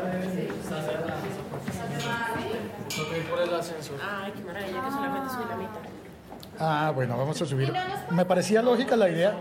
Ay, 4.01 4.31
qué 4.35 4.43
maravilla 4.43 4.81
que 4.83 4.91
solamente 4.91 5.29
subí 5.33 5.45
la 5.49 5.55
mitad. 5.55 5.79
Ah, 6.59 6.91
bueno, 6.93 7.17
vamos 7.17 7.41
a 7.41 7.45
subir. 7.45 7.73
Me 8.11 8.25
parecía 8.25 8.61
lógica 8.61 8.95
la 8.95 9.09
idea. 9.09 9.35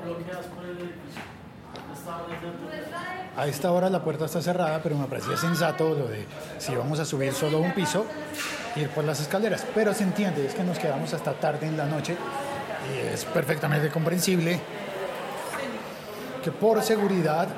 A 3.36 3.46
esta 3.46 3.70
hora 3.70 3.90
la 3.90 4.02
puerta 4.02 4.24
está 4.24 4.40
cerrada, 4.40 4.80
pero 4.82 4.96
me 4.96 5.06
parecía 5.06 5.36
sensato 5.36 5.90
lo 5.90 6.08
de 6.08 6.26
si 6.58 6.74
vamos 6.74 6.98
a 7.00 7.04
subir 7.04 7.32
solo 7.32 7.58
un 7.58 7.72
piso, 7.72 8.06
ir 8.76 8.88
por 8.90 9.04
las 9.04 9.20
escaleras. 9.20 9.66
Pero 9.74 9.92
se 9.92 10.04
entiende, 10.04 10.46
es 10.46 10.54
que 10.54 10.62
nos 10.62 10.78
quedamos 10.78 11.12
hasta 11.12 11.32
tarde 11.34 11.66
en 11.66 11.76
la 11.76 11.86
noche 11.86 12.16
y 12.94 13.14
es 13.14 13.24
perfectamente 13.24 13.90
comprensible 13.90 14.60
que 16.42 16.50
por 16.50 16.82
seguridad 16.82 17.48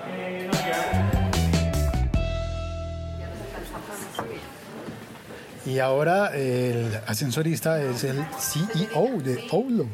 Y 5.68 5.80
ahora 5.80 6.34
el 6.34 6.98
ascensorista 7.06 7.82
es 7.82 8.02
el 8.02 8.24
CEO 8.38 9.20
de 9.20 9.46
Oulo. 9.50 9.86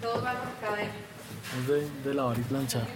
Es 1.59 1.69
de, 1.69 1.89
de 2.05 2.15
lavar 2.15 2.39
y 2.39 2.43
planchar. 2.43 2.87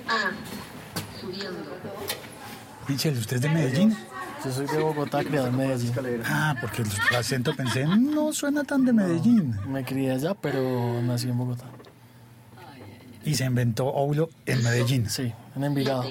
Michel, 2.86 3.18
¿usted 3.18 3.36
es 3.36 3.42
de 3.42 3.48
Medellín? 3.48 3.96
Yo 4.44 4.52
soy 4.52 4.66
de 4.66 4.78
Bogotá, 4.78 5.24
criado 5.24 5.48
en 5.48 5.56
Medellín. 5.56 5.92
Ah, 6.24 6.54
porque 6.60 6.82
el 6.82 7.16
acento 7.16 7.52
pensé, 7.56 7.84
no 7.84 8.32
suena 8.32 8.62
tan 8.62 8.84
de 8.84 8.92
Medellín. 8.92 9.56
Me 9.66 9.84
crié 9.84 10.12
allá, 10.12 10.34
pero 10.34 11.02
nací 11.02 11.28
en 11.28 11.36
Bogotá. 11.36 11.64
Y 13.24 13.34
se 13.34 13.44
inventó 13.44 13.86
Oulo 13.88 14.30
en 14.46 14.62
Medellín. 14.62 15.10
Sí, 15.10 15.32
en 15.56 15.64
Envigado. 15.64 16.04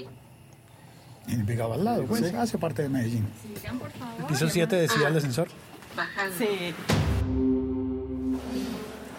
En 1.28 1.40
Envigado 1.40 1.76
al 1.76 1.86
lado, 1.86 2.04
pues 2.04 2.34
hace 2.34 2.58
parte 2.58 2.82
de 2.82 2.90
Medellín. 2.90 3.26
¿El 4.20 4.26
piso 4.26 4.50
7 4.50 4.76
decía 4.76 5.08
el 5.08 5.16
ascensor? 5.16 5.48
Sí. 6.38 6.74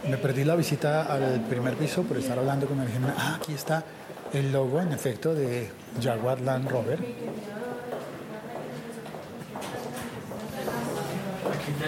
Me 0.08 0.16
perdí 0.16 0.44
la 0.44 0.56
visita 0.56 1.02
al 1.02 1.42
primer 1.48 1.74
piso 1.74 2.02
por 2.02 2.16
estar 2.16 2.38
hablando 2.38 2.66
con 2.66 2.80
el 2.80 2.88
general. 2.88 3.14
Ah, 3.18 3.38
aquí 3.40 3.52
está 3.52 3.84
el 4.32 4.52
logo, 4.52 4.80
en 4.80 4.92
efecto, 4.92 5.34
de 5.34 5.70
Jaguar 6.02 6.40
Land 6.40 6.70
Rover. 6.70 6.98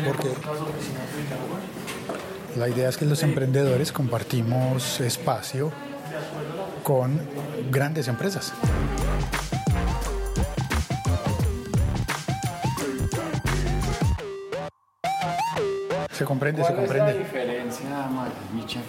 Porque 0.07 0.29
la 2.57 2.69
idea 2.69 2.89
es 2.89 2.97
que 2.97 3.07
los 3.07 3.23
emprendedores 3.23 3.93
compartimos 3.93 5.01
espacio 5.01 5.73
con 6.83 7.21
grandes 7.71 8.09
empresas. 8.09 8.53
Se 16.21 16.27
comprende, 16.27 16.63
se 16.63 16.75
¿Cuál 16.75 16.85
es 16.85 16.91
la 16.91 16.97
comprende. 16.99 17.25
diferencia, 17.25 18.09
Michel, 18.55 18.83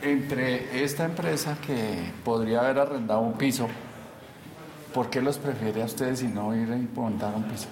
entre 0.00 0.82
esta 0.82 1.04
empresa 1.04 1.58
que 1.66 2.12
podría 2.24 2.60
haber 2.60 2.78
arrendado 2.78 3.20
un 3.20 3.34
piso? 3.34 3.68
¿Por 4.94 5.10
qué 5.10 5.20
los 5.20 5.36
prefiere 5.36 5.82
a 5.82 5.84
ustedes 5.84 6.22
y 6.22 6.28
no 6.28 6.56
ir 6.56 6.68
y 6.68 6.98
montar 6.98 7.34
un 7.36 7.42
piso? 7.42 7.66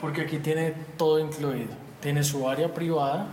Porque 0.00 0.20
aquí 0.20 0.38
tiene 0.38 0.72
todo 0.96 1.18
incluido. 1.18 1.72
Tiene 1.98 2.22
su 2.22 2.48
área 2.48 2.72
privada, 2.72 3.26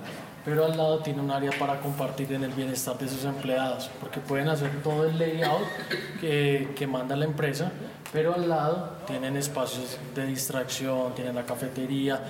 pero 0.43 0.65
al 0.65 0.75
lado 0.75 1.03
tiene 1.03 1.21
un 1.21 1.29
área 1.29 1.51
para 1.59 1.79
compartir 1.81 2.33
en 2.33 2.43
el 2.43 2.51
bienestar 2.53 2.97
de 2.97 3.09
sus 3.09 3.25
empleados. 3.25 3.91
Porque 3.99 4.19
pueden 4.19 4.49
hacer 4.49 4.71
todo 4.81 5.05
el 5.05 5.19
layout 5.19 5.67
que, 6.19 6.73
que 6.75 6.87
manda 6.87 7.15
la 7.15 7.25
empresa, 7.25 7.71
pero 8.11 8.33
al 8.33 8.49
lado 8.49 8.97
tienen 9.05 9.37
espacios 9.37 9.99
de 10.15 10.25
distracción, 10.25 11.13
tienen 11.13 11.35
la 11.35 11.43
cafetería. 11.43 12.23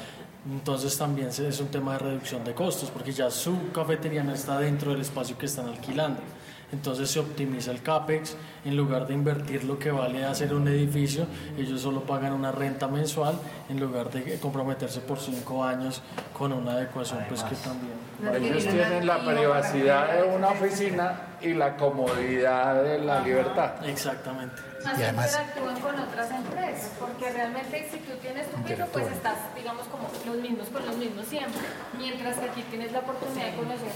Entonces 0.46 0.98
también 0.98 1.28
es 1.28 1.60
un 1.60 1.68
tema 1.68 1.94
de 1.94 2.00
reducción 2.00 2.44
de 2.44 2.54
costos, 2.54 2.90
porque 2.90 3.12
ya 3.12 3.30
su 3.30 3.72
cafetería 3.74 4.24
no 4.24 4.34
está 4.34 4.58
dentro 4.58 4.92
del 4.92 5.02
espacio 5.02 5.38
que 5.38 5.46
están 5.46 5.68
alquilando. 5.68 6.22
Entonces 6.72 7.10
se 7.10 7.20
optimiza 7.20 7.72
el 7.72 7.82
CAPEX, 7.82 8.36
en 8.64 8.78
lugar 8.78 9.08
de 9.08 9.14
invertir 9.16 9.64
lo 9.64 9.80
que 9.80 9.92
vale 9.92 10.24
hacer 10.24 10.54
un 10.54 10.68
edificio, 10.68 11.26
ellos 11.58 11.82
solo 11.82 12.02
pagan 12.02 12.34
una 12.34 12.52
renta 12.52 12.88
mensual 12.88 13.40
en 13.70 13.80
lugar 13.80 14.12
de 14.12 14.38
comprometerse 14.40 15.00
por 15.00 15.20
cinco 15.20 15.64
años 15.64 16.02
con 16.38 16.54
una 16.54 16.74
adecuación 16.74 17.26
pues 17.28 17.44
que 17.44 17.56
también... 17.56 17.98
Ellos 18.36 18.64
tienen 18.64 19.08
la 19.08 19.26
privacidad 19.26 20.14
de 20.14 20.24
una 20.36 20.50
oficina 20.50 21.22
y 21.42 21.54
la 21.54 21.78
comodidad 21.78 22.84
de 22.84 23.00
la 23.00 23.22
libertad. 23.22 23.88
Exactamente. 23.88 24.62
Y 24.84 25.02
además- 25.04 25.32
interactúan 25.32 25.80
con 25.80 26.00
otras 26.00 26.30
empresas, 26.32 26.92
porque 27.00 27.32
realmente 27.32 27.88
si 27.90 27.98
tú 28.00 28.12
tienes 28.22 28.52
tu 28.52 28.62
piso, 28.62 28.86
pues 28.92 29.08
estás, 29.08 29.38
digamos, 29.56 29.88
como 29.88 30.10
los 30.26 30.36
mismos 30.44 30.68
con 30.68 30.86
los 30.86 30.98
mismos 30.98 31.26
siempre, 31.26 31.62
mientras 31.98 32.38
que 32.38 32.50
aquí 32.50 32.62
tienes 32.70 32.92
la 32.92 33.00
oportunidad 33.00 33.46
de 33.46 33.56
conocer 33.56 33.92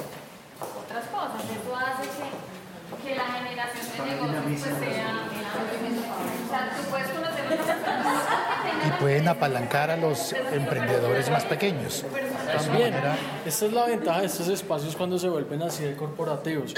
otras 0.64 1.06
cosas. 1.08 1.44
Eso 1.44 1.76
hace 1.76 2.04
que, 2.04 2.63
que 2.98 3.16
la 3.16 3.24
generación 3.24 3.86
de 3.98 4.16
negocios 4.16 4.78
pues 4.78 4.90
sea, 4.90 5.28
o 6.44 6.50
sea, 6.50 6.76
tú 6.76 6.84
puedes 6.90 7.08
conocer 7.08 7.44
Y 8.88 9.02
pueden 9.02 9.28
apalancar 9.28 9.92
a 9.92 9.98
los 9.98 10.34
emprendedores 10.34 11.30
más 11.30 11.46
pequeños. 11.46 12.06
También, 12.56 12.94
esta 13.46 13.66
es 13.66 13.74
la 13.74 13.86
ventaja 13.86 14.22
de 14.22 14.28
estos 14.28 14.48
espacios 14.48 14.96
cuando 14.96 15.18
se 15.18 15.30
vuelven 15.30 15.62
así 15.64 15.84
de 15.84 15.96
corporativos. 15.96 16.74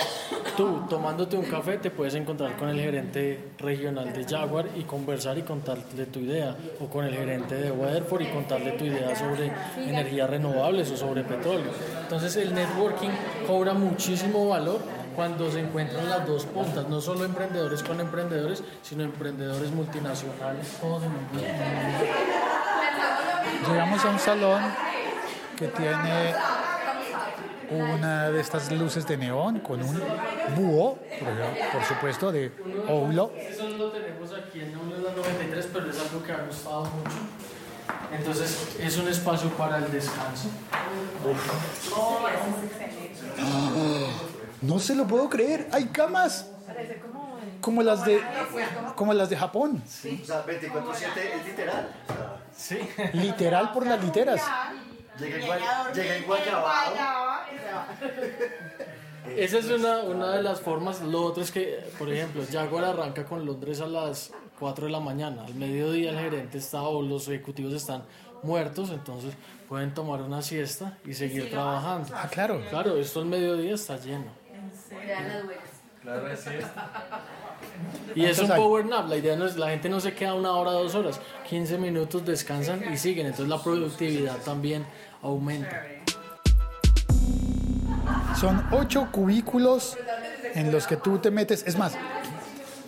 Tú, 0.55 0.83
tomándote 0.89 1.35
un 1.35 1.45
café, 1.45 1.77
te 1.77 1.91
puedes 1.91 2.15
encontrar 2.15 2.55
con 2.55 2.69
el 2.69 2.79
gerente 2.79 3.49
regional 3.57 4.13
de 4.13 4.23
Jaguar 4.23 4.67
y 4.75 4.83
conversar 4.83 5.37
y 5.37 5.41
contarle 5.41 6.05
tu 6.05 6.19
idea, 6.19 6.55
o 6.79 6.87
con 6.87 7.05
el 7.05 7.13
gerente 7.13 7.55
de 7.55 7.71
Weatherford 7.71 8.21
y 8.21 8.27
contarle 8.27 8.71
tu 8.73 8.85
idea 8.85 9.15
sobre 9.15 9.51
energías 9.77 10.29
renovables 10.29 10.89
o 10.91 10.97
sobre 10.97 11.23
petróleo. 11.23 11.71
Entonces 12.01 12.35
el 12.37 12.53
networking 12.53 13.09
cobra 13.45 13.73
muchísimo 13.73 14.47
valor 14.47 14.79
cuando 15.15 15.49
se 15.51 15.59
encuentran 15.59 16.09
las 16.09 16.27
dos 16.27 16.45
puntas, 16.45 16.87
no 16.89 17.01
solo 17.01 17.25
emprendedores 17.25 17.81
con 17.83 17.99
emprendedores, 17.99 18.63
sino 18.81 19.03
emprendedores 19.03 19.71
multinacionales, 19.71 20.67
todos 20.79 21.03
en 21.03 21.11
un 21.11 21.31
mismo 21.31 21.55
llegamos 23.67 24.05
a 24.05 24.09
un 24.09 24.19
salón 24.19 24.61
que 25.57 25.67
tiene 25.67 26.33
una 27.69 28.29
de 28.29 28.41
estas 28.41 28.71
luces 28.71 29.07
de 29.07 29.17
neón 29.17 29.59
con 29.59 29.81
un 29.81 30.01
búho, 30.55 30.99
por, 31.71 31.83
supuesto, 31.83 32.31
de 32.31 32.51
Oulo. 32.87 33.31
Eso 33.35 33.69
no 33.69 33.77
lo 33.77 33.91
tenemos 33.91 34.31
aquí 34.33 34.61
en 34.61 34.73
la 35.03 35.11
93, 35.11 35.69
pero 35.73 35.89
es 35.89 35.99
algo 35.99 36.23
que 36.23 36.31
ha 36.31 36.43
gustado 36.45 36.83
mucho. 36.83 37.17
Entonces, 38.11 38.77
es 38.79 38.97
un 38.97 39.07
espacio 39.07 39.49
para 39.51 39.77
el 39.77 39.91
descanso. 39.91 40.49
No 44.61 44.79
se 44.79 44.95
lo 44.95 45.05
puedo 45.07 45.29
creer, 45.29 45.67
hay 45.71 45.85
camas 45.85 46.49
como 47.61 47.81
las 47.83 48.05
de 48.05 48.21
como 48.95 49.13
las 49.13 49.29
de 49.29 49.37
Japón, 49.37 49.81
O 49.85 49.87
sea, 49.89 50.45
24-7 50.45 51.35
es 51.39 51.45
literal. 51.45 51.89
O 52.09 52.13
sea, 52.13 52.77
Sí. 52.77 52.79
literal 53.13 53.71
por 53.73 53.85
las 53.85 54.01
literas. 54.03 54.41
llega 55.19 55.37
igual, 55.39 55.59
llega 55.93 56.17
igual. 56.17 56.39
Esa 59.35 59.57
es 59.57 59.65
una, 59.69 59.99
una 60.03 60.31
de 60.33 60.43
las 60.43 60.61
formas. 60.61 61.01
Lo 61.01 61.23
otro 61.23 61.43
es 61.43 61.51
que, 61.51 61.83
por 61.97 62.11
ejemplo, 62.11 62.43
Jaguar 62.49 62.85
arranca 62.85 63.25
con 63.25 63.45
Londres 63.45 63.81
a 63.81 63.87
las 63.87 64.31
4 64.59 64.85
de 64.85 64.91
la 64.91 64.99
mañana. 64.99 65.43
Al 65.45 65.55
mediodía 65.55 66.11
el 66.11 66.19
gerente 66.19 66.57
está 66.59 66.83
o 66.83 67.01
los 67.01 67.27
ejecutivos 67.27 67.73
están 67.73 68.03
muertos, 68.43 68.91
entonces 68.91 69.33
pueden 69.67 69.93
tomar 69.93 70.21
una 70.21 70.41
siesta 70.41 70.97
y 71.03 71.13
seguir 71.13 71.49
trabajando. 71.49 72.09
Ah, 72.15 72.29
claro. 72.31 72.61
Claro, 72.69 72.95
esto 72.97 73.19
al 73.19 73.25
mediodía 73.25 73.73
está 73.73 73.97
lleno. 73.97 74.44
Y 78.15 78.25
es 78.25 78.39
un 78.39 78.47
power 78.49 78.85
nap, 78.85 79.09
la 79.09 79.17
idea 79.17 79.35
no 79.35 79.45
es, 79.45 79.57
la 79.57 79.69
gente 79.69 79.89
no 79.89 79.99
se 79.99 80.13
queda 80.13 80.33
una 80.33 80.51
hora, 80.51 80.71
dos 80.71 80.95
horas, 80.95 81.19
15 81.49 81.77
minutos 81.77 82.25
descansan 82.25 82.93
y 82.93 82.97
siguen, 82.97 83.25
entonces 83.25 83.49
la 83.49 83.61
productividad 83.61 84.37
también 84.37 84.85
aumenta. 85.21 85.83
Son 88.39 88.67
ocho 88.71 89.09
cubículos 89.11 89.97
en 90.53 90.71
los 90.71 90.87
que 90.87 90.97
tú 90.97 91.17
te 91.17 91.31
metes. 91.31 91.63
Es 91.65 91.77
más, 91.77 91.93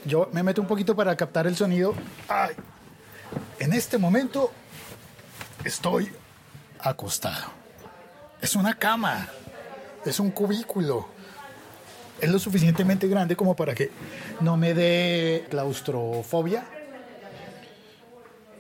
yo 0.05 0.29
me 0.31 0.43
meto 0.43 0.62
un 0.62 0.67
poquito 0.67 0.95
para 0.95 1.15
captar 1.15 1.47
el 1.47 1.55
sonido. 1.55 1.93
Ay, 2.27 2.55
en 3.59 3.74
este 3.74 3.97
momento 3.97 4.51
estoy 5.63 6.12
acostado. 6.79 7.47
Es 8.41 8.55
una 8.55 8.77
cama, 8.77 9.27
es 10.05 10.19
un 10.19 10.31
cubículo. 10.31 11.16
Es 12.19 12.29
lo 12.31 12.39
suficientemente 12.39 13.07
grande 13.07 13.36
como 13.36 13.55
para 13.55 13.75
que 13.75 13.91
no 14.41 14.57
me 14.57 14.74
dé 14.74 15.45
claustrofobia, 15.50 16.65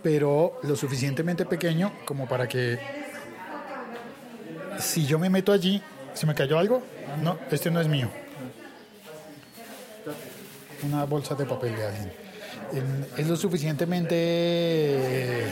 pero 0.03 0.59
lo 0.63 0.75
suficientemente 0.75 1.45
pequeño 1.45 1.91
como 2.05 2.27
para 2.27 2.47
que 2.47 2.77
si 4.79 5.05
yo 5.07 5.17
me 5.17 5.29
meto 5.29 5.51
allí, 5.51 5.81
¿se 6.13 6.27
me 6.27 6.35
cayó 6.35 6.59
algo? 6.59 6.83
No, 7.23 7.39
este 7.49 7.71
no 7.71 7.81
es 7.81 7.87
mío. 7.87 8.09
Una 10.83 11.05
bolsa 11.05 11.33
de 11.33 11.45
papel 11.45 11.75
de 11.75 11.85
alguien. 11.87 12.13
En- 12.73 13.07
Es 13.17 13.27
lo 13.27 13.35
suficientemente 13.35 15.47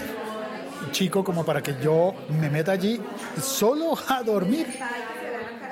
chico 0.91 1.23
como 1.23 1.43
para 1.43 1.63
que 1.63 1.75
yo 1.81 2.13
me 2.39 2.49
meta 2.51 2.73
allí 2.73 3.01
solo 3.41 3.97
a 4.07 4.21
dormir. 4.21 4.67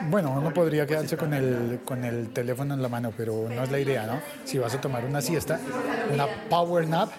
Bueno, 0.02 0.32
uno 0.32 0.54
podría 0.54 0.86
quedarse 0.86 1.18
con 1.18 1.34
el, 1.34 1.82
con 1.86 2.04
el 2.04 2.30
teléfono 2.30 2.74
en 2.74 2.82
la 2.82 2.90
mano, 2.90 3.12
pero 3.16 3.48
no 3.50 3.64
es 3.64 3.72
la 3.72 3.80
idea, 3.80 4.06
¿no? 4.06 4.20
Si 4.46 4.58
vas 4.58 4.74
a 4.76 4.82
tomar 4.82 5.06
una 5.06 5.22
siesta, 5.22 5.60
una 6.12 6.28
power 6.50 6.88
nap, 6.88 7.10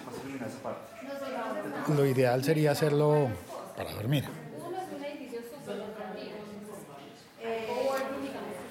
lo 1.95 2.05
ideal 2.05 2.43
sería 2.43 2.71
hacerlo 2.71 3.29
para 3.75 3.91
dormir. 3.91 4.25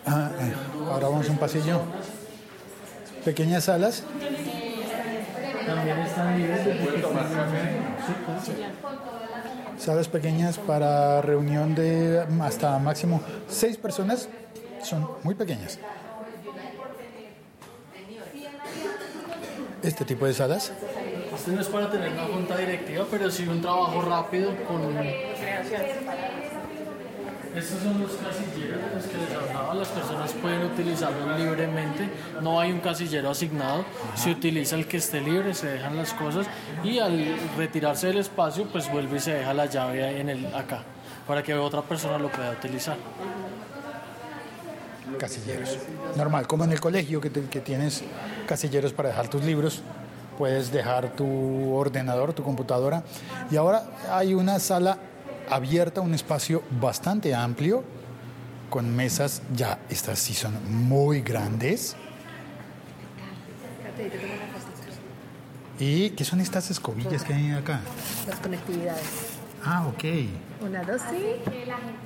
Ah, 0.06 0.30
eh, 0.38 0.52
ahora 0.90 1.08
vamos 1.08 1.28
a 1.28 1.32
un 1.32 1.38
pasillo. 1.38 1.80
Pequeñas 3.24 3.64
salas. 3.64 4.02
También 5.66 5.98
están 6.00 6.38
libres 6.38 6.64
de 6.64 6.74
Salas 9.84 10.08
pequeñas 10.08 10.56
para 10.56 11.20
reunión 11.20 11.74
de 11.74 12.24
hasta 12.40 12.78
máximo 12.78 13.20
seis 13.48 13.76
personas. 13.76 14.30
Son 14.82 15.06
muy 15.22 15.34
pequeñas. 15.34 15.78
Este 19.82 20.06
tipo 20.06 20.24
de 20.24 20.32
salas. 20.32 20.72
Este 21.34 21.50
no 21.50 21.60
es 21.60 21.68
para 21.68 21.90
tener 21.90 22.12
una 22.12 22.24
junta 22.24 22.56
directiva, 22.56 23.04
pero 23.10 23.30
sí 23.30 23.46
un 23.46 23.60
trabajo 23.60 24.00
rápido 24.00 24.52
con... 24.66 24.80
Estos 27.56 27.82
son 27.82 28.00
los 28.02 28.10
casilleros 28.12 29.04
que 29.06 29.16
les 29.16 29.30
hablaba. 29.36 29.74
Las 29.74 29.88
personas 29.88 30.32
pueden 30.32 30.64
utilizarlos 30.64 31.38
libremente. 31.38 32.10
No 32.42 32.58
hay 32.60 32.72
un 32.72 32.80
casillero 32.80 33.30
asignado. 33.30 33.84
Se 34.16 34.30
utiliza 34.32 34.74
el 34.76 34.86
que 34.88 34.96
esté 34.96 35.20
libre, 35.20 35.54
se 35.54 35.68
dejan 35.68 35.96
las 35.96 36.12
cosas 36.14 36.46
y 36.82 36.98
al 36.98 37.36
retirarse 37.56 38.08
del 38.08 38.18
espacio, 38.18 38.66
pues 38.66 38.90
vuelve 38.90 39.18
y 39.18 39.20
se 39.20 39.34
deja 39.34 39.54
la 39.54 39.66
llave 39.66 40.20
en 40.20 40.28
el 40.30 40.46
acá 40.54 40.82
para 41.28 41.42
que 41.42 41.54
otra 41.54 41.80
persona 41.82 42.18
lo 42.18 42.28
pueda 42.28 42.50
utilizar. 42.50 42.96
Casilleros. 45.18 45.78
Normal, 46.16 46.46
como 46.46 46.64
en 46.64 46.72
el 46.72 46.80
colegio 46.80 47.20
que, 47.20 47.30
te- 47.30 47.44
que 47.48 47.60
tienes 47.60 48.02
casilleros 48.46 48.92
para 48.92 49.10
dejar 49.10 49.28
tus 49.28 49.44
libros, 49.44 49.82
puedes 50.38 50.72
dejar 50.72 51.10
tu 51.10 51.72
ordenador, 51.74 52.32
tu 52.32 52.42
computadora. 52.42 53.02
Y 53.50 53.56
ahora 53.56 53.84
hay 54.10 54.34
una 54.34 54.58
sala 54.58 54.98
abierta, 55.48 56.00
un 56.00 56.14
espacio 56.14 56.62
bastante 56.80 57.34
amplio, 57.34 57.84
con 58.70 58.94
mesas, 58.94 59.42
ya 59.54 59.78
estas 59.88 60.18
sí 60.18 60.34
son 60.34 60.54
muy 60.86 61.22
grandes. 61.22 61.96
¿Y 65.78 66.10
qué 66.10 66.24
son 66.24 66.40
estas 66.40 66.70
escobillas 66.70 67.24
que 67.24 67.34
hay 67.34 67.50
acá? 67.52 67.80
Las 68.28 68.38
conectividades. 68.40 69.02
Ah, 69.64 69.86
ok. 69.86 70.04
Una, 70.62 70.82
dos, 70.82 71.00
sí. 71.10 71.24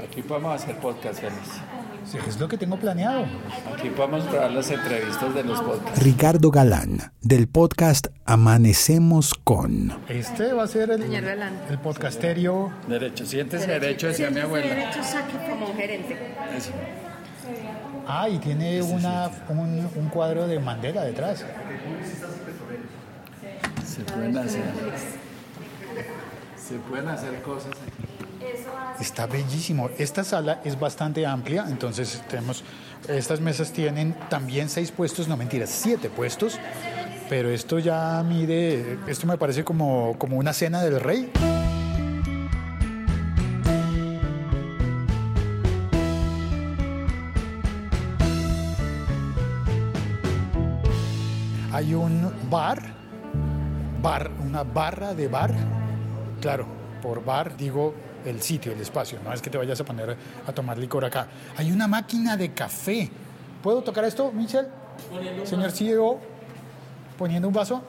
Aquí 0.02 0.22
podemos 0.22 0.62
hacer 0.62 0.78
podcast. 0.78 1.22
Sí, 2.10 2.16
es 2.26 2.40
lo 2.40 2.48
que 2.48 2.56
tengo 2.56 2.78
planeado. 2.78 3.26
Aquí 3.70 3.90
podemos 3.90 4.24
grabar 4.30 4.50
las 4.52 4.70
entrevistas 4.70 5.34
de 5.34 5.44
los 5.44 5.60
podcasts. 5.60 6.02
Ricardo 6.02 6.50
Galán, 6.50 7.12
del 7.20 7.48
podcast 7.48 8.06
Amanecemos 8.24 9.34
con. 9.34 9.92
Este 10.08 10.54
va 10.54 10.62
a 10.62 10.66
ser 10.68 10.90
el, 10.90 11.02
Señor 11.02 11.24
Galán. 11.24 11.60
el 11.68 11.78
podcasterio. 11.78 12.72
Derecho, 12.88 13.26
siéntese 13.26 13.66
derecho, 13.66 14.06
decía 14.06 14.30
mi 14.30 14.40
abuela. 14.40 14.74
Derecho 14.74 15.04
saque 15.04 15.36
como 15.50 15.66
un 15.66 15.76
gerente. 15.76 16.16
Eso. 16.56 16.70
Ah, 18.06 18.26
y 18.30 18.38
tiene 18.38 18.80
una, 18.80 19.30
un, 19.50 19.90
un 19.94 20.08
cuadro 20.08 20.46
de 20.46 20.58
Mandela 20.60 21.04
detrás. 21.04 21.44
Se 23.84 24.02
pueden 24.04 24.38
hacer. 24.38 24.62
Se 26.56 26.74
pueden 26.76 27.08
hacer 27.08 27.42
cosas 27.42 27.72
aquí. 27.72 28.07
Está 29.00 29.26
bellísimo. 29.26 29.90
Esta 29.98 30.24
sala 30.24 30.60
es 30.64 30.78
bastante 30.78 31.24
amplia, 31.24 31.66
entonces 31.68 32.22
tenemos, 32.28 32.64
estas 33.06 33.40
mesas 33.40 33.72
tienen 33.72 34.14
también 34.28 34.68
seis 34.68 34.90
puestos, 34.90 35.28
no 35.28 35.36
mentiras, 35.36 35.70
siete 35.70 36.10
puestos, 36.10 36.58
pero 37.28 37.48
esto 37.48 37.78
ya 37.78 38.24
mide, 38.26 38.98
esto 39.06 39.26
me 39.26 39.38
parece 39.38 39.62
como, 39.62 40.16
como 40.18 40.36
una 40.36 40.52
cena 40.52 40.82
del 40.82 40.98
rey. 40.98 41.30
Hay 51.72 51.94
un 51.94 52.32
bar, 52.50 52.82
bar, 54.02 54.32
una 54.44 54.64
barra 54.64 55.14
de 55.14 55.28
bar. 55.28 55.54
Claro, 56.40 56.66
por 57.00 57.24
bar 57.24 57.56
digo 57.56 57.94
el 58.24 58.42
sitio, 58.42 58.72
el 58.72 58.80
espacio, 58.80 59.18
no 59.24 59.32
es 59.32 59.42
que 59.42 59.50
te 59.50 59.58
vayas 59.58 59.80
a 59.80 59.84
poner 59.84 60.16
a 60.46 60.52
tomar 60.52 60.78
licor 60.78 61.04
acá. 61.04 61.26
Hay 61.56 61.72
una 61.72 61.86
máquina 61.86 62.36
de 62.36 62.52
café. 62.52 63.10
¿Puedo 63.62 63.82
tocar 63.82 64.04
esto, 64.04 64.30
Michel? 64.32 64.68
Señor 65.44 65.70
CEO, 65.70 66.18
poniendo 67.16 67.48
un 67.48 67.54
vaso. 67.54 67.82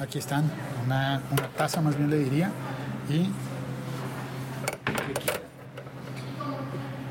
Aquí 0.00 0.18
están, 0.18 0.50
una, 0.86 1.20
una 1.30 1.48
taza 1.48 1.80
más 1.80 1.96
bien 1.96 2.10
le 2.10 2.18
diría. 2.18 2.50
Y 3.08 3.28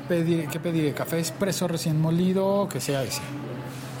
pediré, 0.08 0.48
¿qué 0.48 0.58
pediré? 0.58 0.94
Café 0.94 1.18
expreso 1.18 1.68
recién 1.68 2.00
molido, 2.00 2.68
que 2.68 2.80
sea 2.80 3.02
ese. 3.02 3.20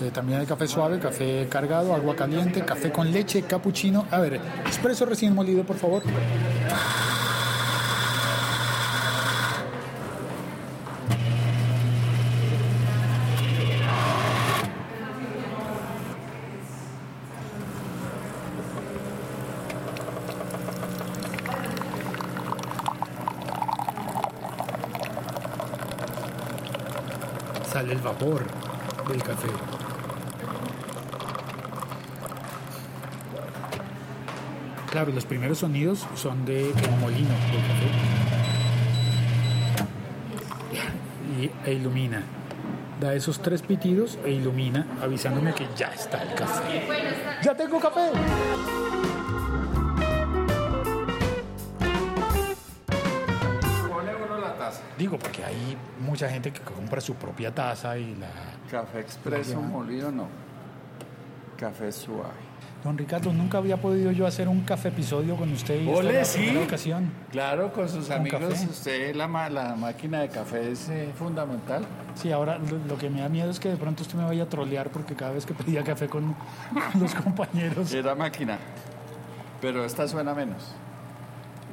Eh, 0.00 0.12
también 0.12 0.38
hay 0.38 0.46
café 0.46 0.68
suave, 0.68 1.00
café 1.00 1.48
cargado, 1.50 1.92
agua 1.92 2.14
caliente, 2.14 2.64
café 2.64 2.92
con 2.92 3.10
leche, 3.10 3.42
cappuccino. 3.42 4.06
A 4.10 4.20
ver, 4.20 4.40
expreso 4.64 5.04
recién 5.06 5.34
molido, 5.34 5.64
por 5.64 5.76
favor. 5.76 6.02
Sale 27.72 27.92
el 27.92 27.98
vapor 27.98 28.44
del 29.08 29.22
café. 29.22 29.77
Claro, 34.90 35.12
los 35.12 35.26
primeros 35.26 35.58
sonidos 35.58 36.06
son 36.14 36.46
de 36.46 36.72
como 36.82 36.96
molino 36.96 37.28
del 37.28 37.60
café. 37.60 37.90
Y, 41.40 41.50
e 41.68 41.72
ilumina. 41.74 42.22
Da 42.98 43.12
esos 43.14 43.40
tres 43.40 43.62
pitidos 43.62 44.18
e 44.24 44.30
ilumina, 44.30 44.86
avisándome 45.02 45.52
que 45.52 45.68
ya 45.76 45.88
está 45.88 46.22
el 46.22 46.34
café. 46.34 46.88
¡Ya 47.42 47.54
tengo 47.54 47.78
café! 47.78 48.10
Pone 53.88 54.14
uno 54.14 54.38
la 54.38 54.56
taza. 54.56 54.82
Digo, 54.96 55.18
porque 55.18 55.44
hay 55.44 55.76
mucha 56.00 56.28
gente 56.30 56.50
que 56.50 56.60
compra 56.60 57.00
su 57.00 57.14
propia 57.14 57.54
taza 57.54 57.96
y 57.98 58.16
la... 58.16 58.30
Café 58.70 59.00
expreso 59.00 59.60
molido, 59.60 60.10
no. 60.10 60.26
Café 61.56 61.92
suave. 61.92 62.47
Don 62.84 62.96
Ricardo, 62.96 63.32
nunca 63.32 63.58
había 63.58 63.76
podido 63.76 64.12
yo 64.12 64.24
hacer 64.24 64.46
un 64.46 64.60
café 64.60 64.88
episodio 64.88 65.34
con 65.34 65.52
usted 65.52 65.80
y 65.82 65.88
Ole, 65.88 66.24
sí. 66.24 66.56
ocasión. 66.64 67.10
Claro, 67.32 67.72
con 67.72 67.88
sus 67.88 68.06
Con 68.06 68.18
amigos, 68.18 68.40
café. 68.40 68.64
usted, 68.70 69.16
la, 69.16 69.26
ma- 69.26 69.48
la 69.50 69.74
máquina 69.74 70.20
de 70.20 70.28
café 70.28 70.70
es 70.70 70.88
eh, 70.88 71.10
fundamental. 71.18 71.84
Sí, 72.14 72.30
ahora 72.30 72.56
lo, 72.58 72.78
lo 72.86 72.96
que 72.96 73.10
me 73.10 73.20
da 73.20 73.28
miedo 73.28 73.50
es 73.50 73.58
que 73.58 73.68
de 73.68 73.76
pronto 73.76 74.02
usted 74.04 74.14
me 74.16 74.24
vaya 74.24 74.44
a 74.44 74.48
trolear 74.48 74.90
porque 74.90 75.16
cada 75.16 75.32
vez 75.32 75.44
que 75.44 75.54
pedía 75.54 75.82
café 75.82 76.06
con 76.08 76.36
los 77.00 77.14
compañeros. 77.16 77.92
Era 77.92 78.14
máquina, 78.14 78.58
pero 79.60 79.84
esta 79.84 80.06
suena 80.06 80.32
menos. 80.32 80.72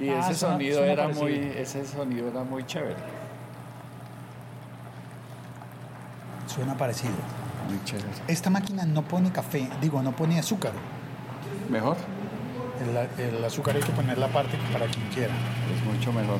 Y 0.01 0.09
Ah, 0.09 0.19
ese 0.21 0.33
suena- 0.33 0.55
sonido 0.55 0.77
suena 0.79 0.91
era 0.93 1.03
parecido. 1.03 1.25
muy, 1.27 1.35
ese 1.55 1.85
sonido 1.85 2.27
era 2.29 2.43
muy 2.43 2.65
chévere, 2.65 2.95
Suena 6.47 6.75
parecido. 6.75 7.13
Muy 7.67 7.83
chévere. 7.83 8.07
Esta 8.27 8.49
máquina 8.49 8.85
no 8.85 9.01
pone 9.03 9.31
café, 9.31 9.67
digo, 9.81 10.01
no 10.01 10.15
pone 10.15 10.39
azúcar. 10.39 10.71
Mejor, 11.69 11.97
El, 13.17 13.35
el 13.37 13.43
azúcar 13.45 13.75
hay 13.75 13.81
que 13.81 13.91
ponerla 13.91 14.27
aparte 14.27 14.57
para 14.71 14.85
quien 14.87 15.07
quiera. 15.09 15.33
es 15.75 15.83
mucho 15.93 16.11
mejor. 16.13 16.39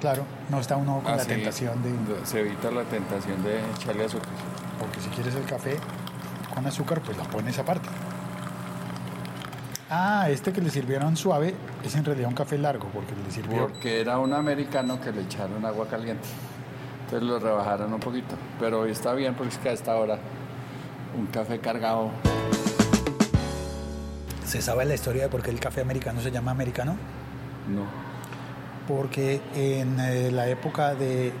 Claro, 0.00 0.24
no 0.50 0.60
está 0.60 0.76
uno 0.76 1.00
con 1.02 1.16
la 1.16 1.24
tentación 1.24 1.82
de... 1.82 2.26
Se 2.26 2.40
evita 2.40 2.70
la 2.70 2.84
tentación 2.84 3.42
de 3.42 3.60
echarle 3.76 4.04
azúcar. 4.04 4.28
Porque 4.78 5.00
si 5.00 5.08
quieres 5.08 5.34
el 5.34 5.44
café 5.44 5.76
con 6.54 6.66
azúcar, 6.66 7.00
pues 7.00 7.16
la 7.16 7.24
pones 7.24 7.58
aparte. 7.58 7.88
Ah, 9.88 10.28
este 10.30 10.52
que 10.52 10.60
le 10.60 10.70
sirvieron 10.70 11.16
suave 11.16 11.54
es 11.84 11.94
en 11.94 12.04
realidad 12.04 12.28
un 12.28 12.34
café 12.34 12.58
largo 12.58 12.88
porque 12.88 13.14
le 13.14 13.30
sirvió... 13.30 13.68
Porque 13.68 14.00
era 14.00 14.18
un 14.18 14.32
americano 14.32 15.00
que 15.00 15.12
le 15.12 15.22
echaron 15.22 15.64
agua 15.64 15.86
caliente. 15.88 16.26
Entonces 17.06 17.28
lo 17.28 17.38
rebajaron 17.38 17.92
un 17.92 18.00
poquito. 18.00 18.34
Pero 18.60 18.80
hoy 18.80 18.90
está 18.90 19.14
bien 19.14 19.34
porque 19.34 19.54
es 19.54 19.58
que 19.58 19.68
a 19.70 19.72
esta 19.72 19.96
hora 19.96 20.18
un 21.16 21.26
café 21.26 21.58
cargado. 21.60 22.10
¿Se 24.44 24.60
sabe 24.60 24.84
la 24.84 24.94
historia 24.94 25.24
de 25.24 25.28
por 25.28 25.42
qué 25.42 25.50
el 25.50 25.58
café 25.60 25.80
americano 25.80 26.20
se 26.20 26.30
llama 26.30 26.50
americano? 26.50 26.96
No. 27.68 27.84
porque 28.86 29.40
en 29.56 29.98
eh, 29.98 30.30
la 30.30 30.48
época 30.48 30.94
de 30.94 31.32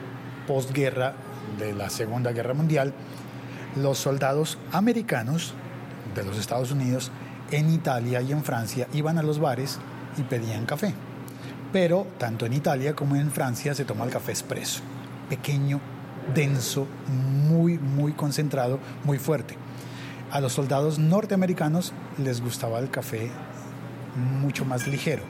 posguerra 0.48 1.14
de 1.56 1.72
la 1.72 1.88
Segunda 1.88 2.32
Guerra 2.32 2.54
Mundial, 2.54 2.92
los 3.76 3.98
soldados 3.98 4.58
americanos 4.72 5.54
de 6.16 6.24
los 6.24 6.36
Estados 6.36 6.72
Unidos 6.72 7.12
en 7.52 7.72
Italia 7.72 8.20
y 8.22 8.32
en 8.32 8.42
Francia 8.42 8.88
iban 8.92 9.18
a 9.18 9.22
los 9.22 9.38
bares 9.38 9.78
y 10.16 10.22
pedían 10.22 10.66
café. 10.66 10.94
Pero 11.72 12.06
tanto 12.18 12.46
en 12.46 12.54
Italia 12.54 12.94
como 12.94 13.16
en 13.16 13.30
Francia 13.30 13.74
se 13.74 13.84
toma 13.84 14.04
el 14.04 14.10
café 14.10 14.32
expreso, 14.32 14.82
pequeño, 15.28 15.80
denso, 16.34 16.86
muy, 17.06 17.78
muy 17.78 18.12
concentrado, 18.12 18.78
muy 19.04 19.18
fuerte. 19.18 19.56
A 20.30 20.40
los 20.40 20.52
soldados 20.52 20.98
norteamericanos 20.98 21.92
les 22.18 22.40
gustaba 22.40 22.78
el 22.78 22.90
café 22.90 23.30
mucho 24.16 24.64
más 24.64 24.86
ligero. 24.86 25.22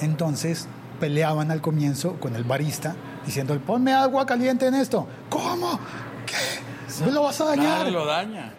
Entonces 0.00 0.68
peleaban 1.00 1.50
al 1.50 1.60
comienzo 1.60 2.14
con 2.14 2.34
el 2.36 2.44
barista 2.44 2.96
diciendo, 3.24 3.58
ponme 3.60 3.92
agua 3.92 4.24
caliente 4.24 4.66
en 4.66 4.74
esto. 4.74 5.06
¿Cómo? 5.28 5.78
¿Qué? 6.24 7.04
¿Me 7.04 7.12
lo 7.12 7.24
vas 7.24 7.40
a 7.40 7.46
dañar? 7.46 7.82
Claro, 7.82 7.90
lo 7.90 8.06
daña. 8.06 8.54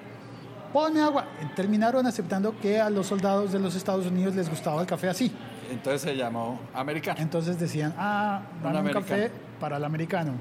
Ponme 0.73 1.01
agua. 1.01 1.25
Terminaron 1.55 2.05
aceptando 2.05 2.59
que 2.59 2.79
a 2.79 2.89
los 2.89 3.07
soldados 3.07 3.51
de 3.51 3.59
los 3.59 3.75
Estados 3.75 4.05
Unidos 4.05 4.35
les 4.35 4.49
gustaba 4.49 4.81
el 4.81 4.87
café 4.87 5.09
así. 5.09 5.31
Entonces 5.69 6.01
se 6.01 6.15
llamó 6.15 6.59
americano. 6.73 7.19
Entonces 7.19 7.59
decían, 7.59 7.93
ah, 7.97 8.41
dame 8.63 8.89
un, 8.89 8.93
café 8.93 9.31
para 9.59 9.77
el 9.77 9.83
americano. 9.83 10.33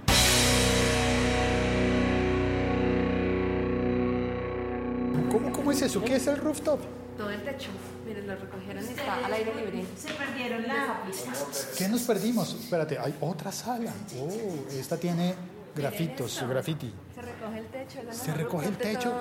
¿Cómo, 5.30 5.52
¿Cómo 5.52 5.72
es 5.72 5.82
eso? 5.82 6.02
¿Qué 6.04 6.16
es 6.16 6.26
el 6.26 6.38
rooftop? 6.38 6.80
Todo 7.16 7.30
el 7.30 7.42
techo. 7.42 7.70
Miren, 8.06 8.26
lo 8.26 8.36
recogieron 8.36 8.84
y 8.84 8.88
está 8.88 9.24
al 9.24 9.32
aire 9.32 9.54
libre. 9.54 9.84
Se 9.96 10.12
perdieron 10.12 10.66
la... 10.66 11.02
¿Qué 11.76 11.88
nos 11.88 12.02
perdimos? 12.02 12.54
Espérate, 12.54 12.98
hay 12.98 13.14
otra 13.20 13.50
sala. 13.50 13.92
Oh, 14.20 14.70
esta 14.72 14.96
tiene 14.96 15.34
grafitos, 15.74 16.44
graffiti. 16.48 16.92
Se 17.14 17.22
recoge 17.22 17.58
el 17.58 17.66
techo. 17.66 18.02
la 18.02 18.12
Se 18.12 18.34
recoge 18.34 18.68
el 18.68 18.76
techo. 18.76 19.12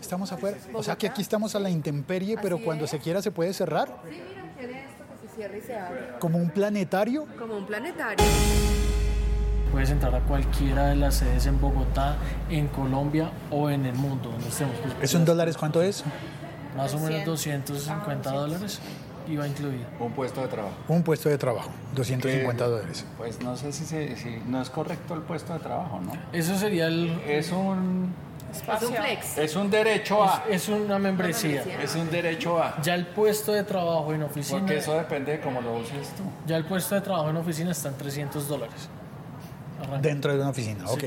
Estamos 0.00 0.32
afuera. 0.32 0.58
O 0.72 0.82
sea 0.82 0.96
que 0.96 1.06
aquí 1.06 1.22
estamos 1.22 1.54
a 1.54 1.58
la 1.58 1.70
intemperie, 1.70 2.36
pero 2.40 2.56
Así 2.56 2.64
cuando 2.64 2.84
es. 2.84 2.90
se 2.90 2.98
quiera 2.98 3.22
se 3.22 3.30
puede 3.30 3.52
cerrar. 3.52 3.88
Sí, 4.08 4.20
mira, 4.60 4.84
cierra 5.34 5.56
y 5.56 5.60
se 5.60 5.76
abre. 5.78 6.00
Como 6.18 6.38
un 6.38 6.50
planetario. 6.50 7.26
Como 7.38 7.56
un 7.58 7.66
planetario. 7.66 8.24
Puedes 9.72 9.90
entrar 9.90 10.14
a 10.14 10.20
cualquiera 10.20 10.86
de 10.86 10.96
las 10.96 11.16
sedes 11.16 11.46
en 11.46 11.60
Bogotá, 11.60 12.16
en 12.48 12.68
Colombia 12.68 13.30
o 13.50 13.70
en 13.70 13.86
el 13.86 13.94
mundo 13.94 14.30
donde 14.30 14.48
estemos. 14.48 14.76
Pues, 14.78 14.94
¿Eso 15.02 15.16
en 15.18 15.24
dólares 15.24 15.56
cuánto 15.56 15.82
es? 15.82 16.04
Más 16.76 16.94
o 16.94 17.00
menos 17.00 17.24
250 17.24 18.30
dólares 18.30 18.78
iba 19.28 19.48
incluido. 19.48 19.84
Un 19.98 20.12
puesto 20.12 20.42
de 20.42 20.48
trabajo. 20.48 20.76
Un 20.86 21.02
puesto 21.02 21.28
de 21.28 21.38
trabajo, 21.38 21.70
250 21.94 22.64
Eh, 22.64 22.68
dólares. 22.68 23.04
Pues 23.18 23.40
no 23.40 23.56
sé 23.56 23.72
si, 23.72 23.84
se- 23.84 24.16
si 24.16 24.36
no 24.46 24.62
es 24.62 24.70
correcto 24.70 25.14
el 25.14 25.22
puesto 25.22 25.52
de 25.54 25.58
trabajo, 25.60 26.00
¿no? 26.00 26.12
Eso 26.32 26.56
sería 26.56 26.86
el... 26.86 27.10
Es 27.26 27.50
un, 27.50 28.12
Es 28.62 28.82
un 28.82 28.94
flex. 28.94 29.38
es 29.38 29.56
un 29.56 29.70
derecho 29.70 30.22
a. 30.22 30.44
Es, 30.48 30.62
es 30.62 30.68
una 30.68 30.98
membresía. 30.98 31.62
Es 31.82 31.94
un 31.94 32.10
derecho 32.10 32.62
a. 32.62 32.80
Ya 32.82 32.94
el 32.94 33.06
puesto 33.06 33.52
de 33.52 33.64
trabajo 33.64 34.12
en 34.12 34.22
oficina... 34.22 34.60
Porque 34.60 34.78
eso 34.78 34.94
depende 34.94 35.32
de 35.32 35.40
cómo 35.40 35.60
lo 35.60 35.76
uses 35.76 36.08
tú. 36.16 36.22
Ya 36.46 36.56
el 36.56 36.64
puesto 36.64 36.94
de 36.94 37.00
trabajo 37.00 37.30
en 37.30 37.36
oficina 37.36 37.72
está 37.72 37.88
en 37.88 37.96
300 37.96 38.48
dólares. 38.48 38.88
Dentro 40.00 40.32
de 40.32 40.40
una 40.40 40.50
oficina, 40.50 40.84
ok. 40.88 41.04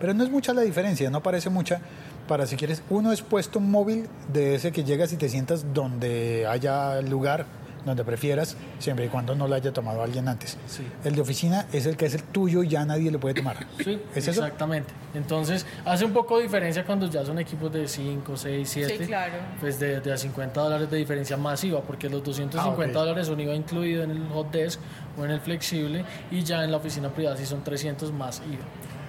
Pero 0.00 0.14
no 0.14 0.24
es 0.24 0.30
mucha 0.30 0.52
la 0.52 0.62
diferencia, 0.62 1.10
no 1.10 1.22
parece 1.22 1.50
mucha. 1.50 1.80
Para 2.26 2.46
si 2.46 2.56
quieres, 2.56 2.82
uno 2.88 3.12
es 3.12 3.20
puesto 3.20 3.60
móvil 3.60 4.08
de 4.32 4.54
ese 4.54 4.72
que 4.72 4.82
llegas 4.82 5.12
y 5.12 5.16
te 5.16 5.28
sientas 5.28 5.74
donde 5.74 6.46
haya 6.48 7.00
lugar, 7.02 7.46
donde 7.84 8.04
prefieras, 8.04 8.56
siempre 8.78 9.06
y 9.06 9.08
cuando 9.08 9.34
no 9.34 9.46
lo 9.48 9.54
haya 9.54 9.72
tomado 9.72 10.02
alguien 10.02 10.28
antes. 10.28 10.56
Sí. 10.66 10.82
El 11.04 11.14
de 11.14 11.20
oficina 11.20 11.66
es 11.72 11.86
el 11.86 11.96
que 11.96 12.06
es 12.06 12.14
el 12.14 12.22
tuyo 12.22 12.62
y 12.62 12.68
ya 12.68 12.84
nadie 12.84 13.10
lo 13.10 13.20
puede 13.20 13.34
tomar. 13.34 13.56
Sí, 13.82 14.00
¿Es 14.14 14.28
eso? 14.28 14.40
exactamente. 14.42 14.92
Entonces, 15.14 15.66
hace 15.84 16.04
un 16.04 16.12
poco 16.12 16.38
de 16.38 16.44
diferencia 16.44 16.84
cuando 16.84 17.08
ya 17.08 17.24
son 17.24 17.38
equipos 17.38 17.72
de 17.72 17.86
5, 17.86 18.36
6, 18.36 18.68
7. 18.68 18.98
Sí, 18.98 19.04
claro. 19.06 19.34
Pues 19.60 19.78
de, 19.78 20.00
de 20.00 20.12
a 20.12 20.16
50 20.16 20.60
dólares 20.60 20.90
de 20.90 20.96
diferencia 20.96 21.36
masiva, 21.36 21.80
porque 21.82 22.08
los 22.08 22.22
250 22.24 22.98
Ah, 22.98 23.02
dólares 23.02 23.26
son 23.26 23.38
IVA 23.40 23.54
incluido 23.54 24.02
en 24.02 24.10
el 24.12 24.28
hot 24.28 24.50
desk 24.50 24.80
o 25.18 25.24
en 25.24 25.30
el 25.30 25.40
flexible, 25.40 26.04
y 26.30 26.42
ya 26.42 26.64
en 26.64 26.70
la 26.70 26.78
oficina 26.78 27.08
privada 27.10 27.36
sí 27.36 27.46
son 27.46 27.62
300 27.62 28.12
más 28.12 28.40
IVA. 28.50 28.64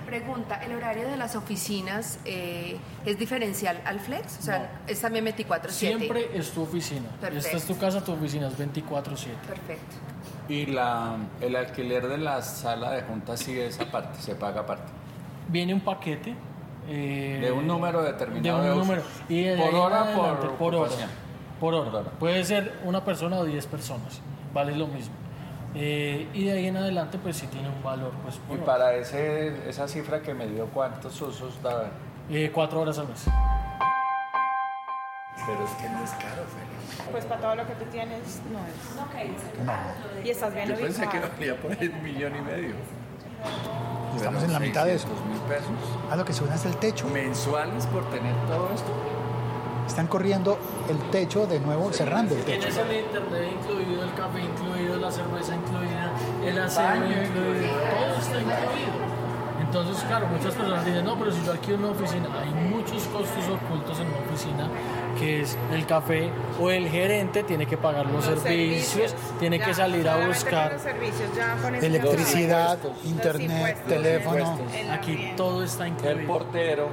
Pregunta, 0.06 0.62
¿el 0.64 0.74
horario 0.76 1.08
de 1.08 1.18
las 1.18 1.36
oficinas 1.36 2.20
eh, 2.26 2.78
es 3.06 3.18
diferencial 3.18 3.82
al 3.86 4.00
flex? 4.00 4.40
O 4.40 4.42
sea, 4.44 4.82
es 4.88 5.02
también 5.02 5.26
24-7. 5.26 5.70
Siempre 5.70 6.30
es 6.34 6.52
tu 6.52 6.62
oficina. 6.64 7.10
Perfecto. 7.20 7.46
Esta 7.48 7.58
es 7.58 7.66
tu 7.66 7.78
casa, 7.78 8.04
tu 8.04 8.12
oficina 8.14 8.48
es 8.48 8.58
24-7. 8.58 8.84
Perfecto. 9.48 9.96
Y 10.48 10.68
la, 10.68 11.18
el 11.42 11.56
alquiler 11.56 12.08
de 12.08 12.18
la 12.20 12.42
sala 12.42 12.92
de 12.92 13.02
juntas 13.02 13.40
sí 13.40 13.60
es 13.60 13.80
aparte, 13.80 14.22
se 14.22 14.36
paga 14.36 14.62
aparte. 14.62 14.92
Viene 15.48 15.74
un 15.74 15.82
paquete. 15.82 16.36
eh, 16.88 17.40
De 17.42 17.52
un 17.52 17.66
número 17.66 18.04
determinado 18.04 18.62
De 18.62 18.72
un 18.72 18.78
número. 18.80 19.02
Y 19.28 19.44
de 19.44 19.58
Por 19.58 19.74
hora, 19.74 20.02
adelante, 20.04 20.48
por 20.48 20.56
por 20.58 20.76
hora. 20.76 20.90
Por 21.60 21.74
hora. 21.74 21.92
Por 21.92 21.96
hora. 22.00 22.10
Puede 22.20 22.44
ser 22.44 22.80
una 22.84 23.04
persona 23.04 23.38
o 23.38 23.44
10 23.46 23.66
personas. 23.66 24.22
Vale 24.54 24.76
lo 24.76 24.86
mismo. 24.88 25.14
Eh, 25.76 26.28
y 26.34 26.46
de 26.46 26.52
ahí 26.54 26.68
en 26.68 26.78
adelante, 26.78 27.18
pues 27.22 27.36
sí 27.38 27.48
tiene 27.48 27.68
un 27.70 27.84
valor. 27.84 28.12
Pues, 28.24 28.40
Y 28.50 28.54
hora. 28.54 28.66
para 28.66 28.94
ese, 28.96 29.70
esa 29.70 29.88
cifra 29.88 30.22
que 30.22 30.34
me 30.34 30.48
dio, 30.48 30.68
¿cuántos 30.68 31.20
usos 31.22 31.62
da? 31.62 31.90
Eh, 32.30 32.50
cuatro 32.54 32.82
horas 32.82 32.98
al 32.98 33.08
mes. 33.10 33.26
Pero 35.46 35.64
es 35.64 35.72
que 35.72 35.90
no 35.90 36.04
es 36.04 36.12
caro, 36.12 36.44
Félix. 36.48 37.10
Pues 37.12 37.26
para 37.26 37.42
todo 37.42 37.56
lo 37.56 37.68
que 37.68 37.74
tú 37.74 37.86
tienes, 37.92 38.42
no 38.52 38.60
es. 38.66 40.26
Y 40.26 40.30
estás 40.30 40.54
bien 40.54 40.70
Yo 40.70 40.76
pensé 40.76 41.02
que 41.02 41.08
ubicado. 41.18 41.34
valía 41.38 41.58
por 41.62 41.72
ahí 41.72 41.88
un 41.88 42.04
millón 42.04 42.36
y 42.36 42.42
medio. 42.42 42.76
Estamos 44.16 44.44
en 44.44 44.54
la 44.54 44.60
mitad 44.60 44.86
de 44.86 44.96
eso. 44.96 45.08
mil 45.30 45.40
pesos 45.42 45.70
Ah, 46.10 46.16
lo 46.16 46.26
que 46.26 46.34
suena 46.34 46.56
es 46.56 46.66
el 46.66 46.78
techo. 46.78 47.08
mensuales 47.10 47.86
por 47.88 48.10
tener 48.10 48.34
todo 48.48 48.70
esto. 48.74 48.88
Están 49.86 50.08
corriendo 50.08 50.58
el 50.90 50.98
techo 51.12 51.46
de 51.48 51.60
nuevo, 51.60 51.92
cerrando 51.92 52.36
el 52.36 52.44
techo. 52.44 52.68
Tienes 52.68 52.78
el 52.78 53.06
internet 53.06 53.54
incluido, 53.60 54.04
el 54.04 54.14
café 54.14 54.42
incluido, 54.42 54.98
la 54.98 55.12
cerveza 55.12 55.56
incluida, 55.56 56.12
el 56.46 56.60
aseo 56.60 56.96
incluido, 56.96 57.74
todo 57.74 58.20
está 58.20 58.40
incluido. 58.40 59.16
Entonces, 59.62 60.04
claro, 60.06 60.28
muchas 60.28 60.54
personas 60.54 60.86
dicen, 60.86 61.04
no, 61.04 61.20
pero 61.20 61.32
si 61.32 61.44
yo 61.44 61.52
alquilo 61.52 61.78
una 61.78 61.90
oficina, 61.90 62.30
hay 62.40 62.50
muchos 62.50 63.04
costos 63.08 63.44
ocultos 63.50 64.00
en 64.00 64.08
una 64.08 64.20
oficina, 64.20 64.70
que 65.20 65.42
es 65.42 65.58
el 65.74 65.86
café 65.86 66.30
o 66.62 66.70
el 66.70 66.88
gerente 66.88 67.44
tiene 67.44 67.66
que 67.66 67.76
pagar 67.76 68.06
los, 68.06 68.24
servicios, 68.24 69.14
tiene 69.40 69.60
que 69.60 69.74
salir 69.74 70.08
a 70.08 70.28
buscar. 70.28 70.74
Los 70.74 70.82
servicios 70.82 71.30
ya 71.36 71.58
con 71.62 71.76
Electricidad, 71.76 72.78
Los 72.84 73.06
internet, 73.06 73.84
teléfono. 73.88 74.60
Aquí 74.92 75.34
todo 75.36 75.64
está 75.64 75.88
El 75.88 75.94
incluido. 75.94 76.28
portero. 76.28 76.90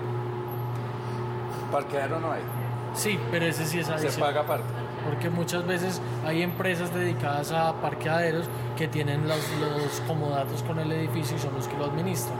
Parqueadero 1.71 2.21
no 2.21 2.33
hay. 2.33 2.62
Sí, 2.95 3.19
pero 3.31 3.47
ese 3.47 3.65
sí 3.67 3.79
es 3.79 3.87
Se 3.87 3.93
adicional. 3.95 4.21
paga 4.35 4.41
aparte. 4.43 4.67
Porque 5.05 5.31
muchas 5.31 5.67
veces 5.67 6.01
hay 6.27 6.43
empresas 6.43 6.93
dedicadas 6.95 7.51
a 7.53 7.73
parqueaderos 7.81 8.47
que 8.77 8.87
tienen 8.89 9.27
los, 9.27 9.39
los 9.61 10.01
comodatos 10.07 10.63
con 10.63 10.79
el 10.79 10.93
edificio 10.93 11.37
y 11.37 11.41
son 11.41 11.55
los 11.55 11.67
que 11.67 11.77
lo 11.77 11.87
administran. 11.87 12.37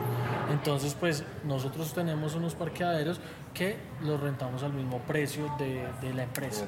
Entonces, 0.53 0.95
pues 0.99 1.25
nosotros 1.45 1.93
tenemos 1.95 2.35
unos 2.35 2.55
parqueaderos 2.55 3.21
que 3.55 3.79
los 4.03 4.21
rentamos 4.21 4.63
al 4.63 4.73
mismo 4.73 4.99
precio 5.01 5.51
de, 5.59 5.87
de 6.01 6.15
la 6.15 6.25
empresa. 6.25 6.67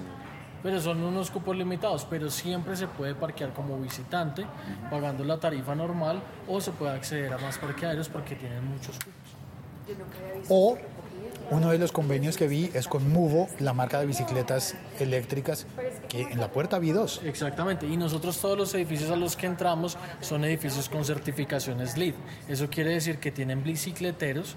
Pero 0.63 0.81
son 0.81 1.03
unos 1.05 1.31
cupos 1.31 1.55
limitados, 1.55 2.07
pero 2.09 2.31
siempre 2.31 2.75
se 2.75 2.87
puede 2.87 3.15
parquear 3.15 3.53
como 3.53 3.79
visitante 3.79 4.47
pagando 4.91 5.23
la 5.23 5.39
tarifa 5.39 5.75
normal 5.75 6.23
o 6.49 6.59
se 6.61 6.71
puede 6.73 6.93
acceder 6.95 7.35
a 7.35 7.39
más 7.39 7.59
parqueaderos 7.59 8.09
porque 8.09 8.35
tienen 8.35 8.67
muchos 8.67 8.97
cupos. 8.97 9.95
O 10.49 10.79
uno 11.51 11.71
de 11.71 11.79
los 11.79 11.93
convenios 11.93 12.37
que 12.37 12.49
vi 12.49 12.71
es 12.75 12.89
con 12.89 13.11
Muvo, 13.11 13.49
la 13.61 13.73
marca 13.73 14.01
de 14.01 14.07
bicicletas 14.07 14.75
eléctricas, 14.99 15.67
que 16.09 16.23
en 16.23 16.41
la 16.41 16.51
puerta 16.51 16.79
vi 16.79 16.93
dos. 16.93 17.21
Exactamente, 17.25 17.87
y 17.87 17.97
nosotros 17.97 18.39
todos 18.41 18.57
los 18.59 18.75
edificios 18.75 19.11
a 19.11 19.17
los 19.17 19.37
que 19.37 19.47
entramos 19.47 19.97
son 20.21 20.45
edificios 20.45 20.89
con 20.89 21.05
certificaciones 21.05 21.97
LEED. 21.97 22.15
Eso 22.49 22.69
quiere 22.71 22.91
decir 22.91 23.19
que 23.19 23.31
tienen 23.31 23.63
bicicleteros 23.63 24.57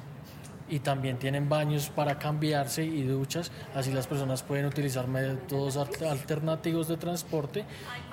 y 0.69 0.79
también 0.79 1.17
tienen 1.17 1.47
baños 1.47 1.89
para 1.89 2.19
cambiarse 2.19 2.83
y 2.83 3.03
duchas, 3.03 3.51
así 3.73 3.91
las 3.93 4.05
personas 4.05 4.43
pueden 4.43 4.65
utilizar 4.65 5.07
métodos 5.07 5.77
al- 5.77 6.07
alternativos 6.09 6.89
de 6.89 6.97
transporte 6.97 7.63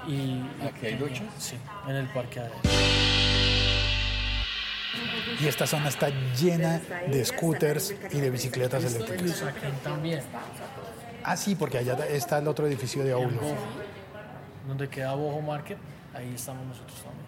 y 0.06 0.40
¿Aquí 0.64 0.86
hay 0.86 0.94
duchas? 0.94 1.24
Sí, 1.38 1.56
en 1.88 1.96
el 1.96 2.06
parqueadero. 2.12 2.54
Y 5.40 5.46
esta 5.46 5.66
zona 5.66 5.88
está 5.88 6.08
llena 6.40 6.80
de 7.08 7.24
scooters 7.24 7.94
y 8.12 8.20
de 8.20 8.30
bicicletas 8.30 8.84
eléctricas. 8.84 9.42
También, 9.82 10.20
Ah, 11.26 11.36
sí, 11.38 11.54
porque 11.54 11.78
allá 11.78 11.96
está 12.10 12.38
el 12.38 12.46
otro 12.48 12.66
edificio 12.66 13.02
de 13.02 13.12
Aulo. 13.12 13.40
Donde 14.68 14.88
queda 14.88 15.14
Bojo 15.14 15.40
Market, 15.40 15.78
ahí 16.14 16.32
estamos 16.34 16.66
nosotros 16.66 16.98
también. 17.02 17.24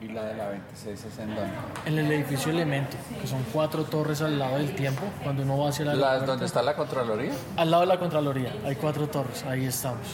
¿Y 0.00 0.14
la 0.14 0.24
de 0.24 0.34
la 0.34 0.48
26 0.48 1.04
es 1.04 1.18
en 1.18 1.34
dónde? 1.34 1.50
En 1.84 1.98
el 1.98 2.10
edificio 2.12 2.50
Elemento, 2.52 2.96
que 3.20 3.26
son 3.26 3.44
cuatro 3.52 3.84
torres 3.84 4.22
al 4.22 4.38
lado 4.38 4.56
del 4.56 4.74
tiempo, 4.74 5.02
cuando 5.22 5.42
uno 5.42 5.58
va 5.58 5.68
hacia 5.68 5.84
la 5.84 5.94
¿Las 5.94 6.26
donde 6.26 6.46
está 6.46 6.62
la 6.62 6.74
Contraloría? 6.74 7.32
Al 7.56 7.70
lado 7.70 7.82
de 7.82 7.86
la 7.88 7.98
Contraloría, 7.98 8.54
hay 8.64 8.76
cuatro 8.76 9.08
torres, 9.08 9.44
ahí 9.44 9.66
estamos. 9.66 10.06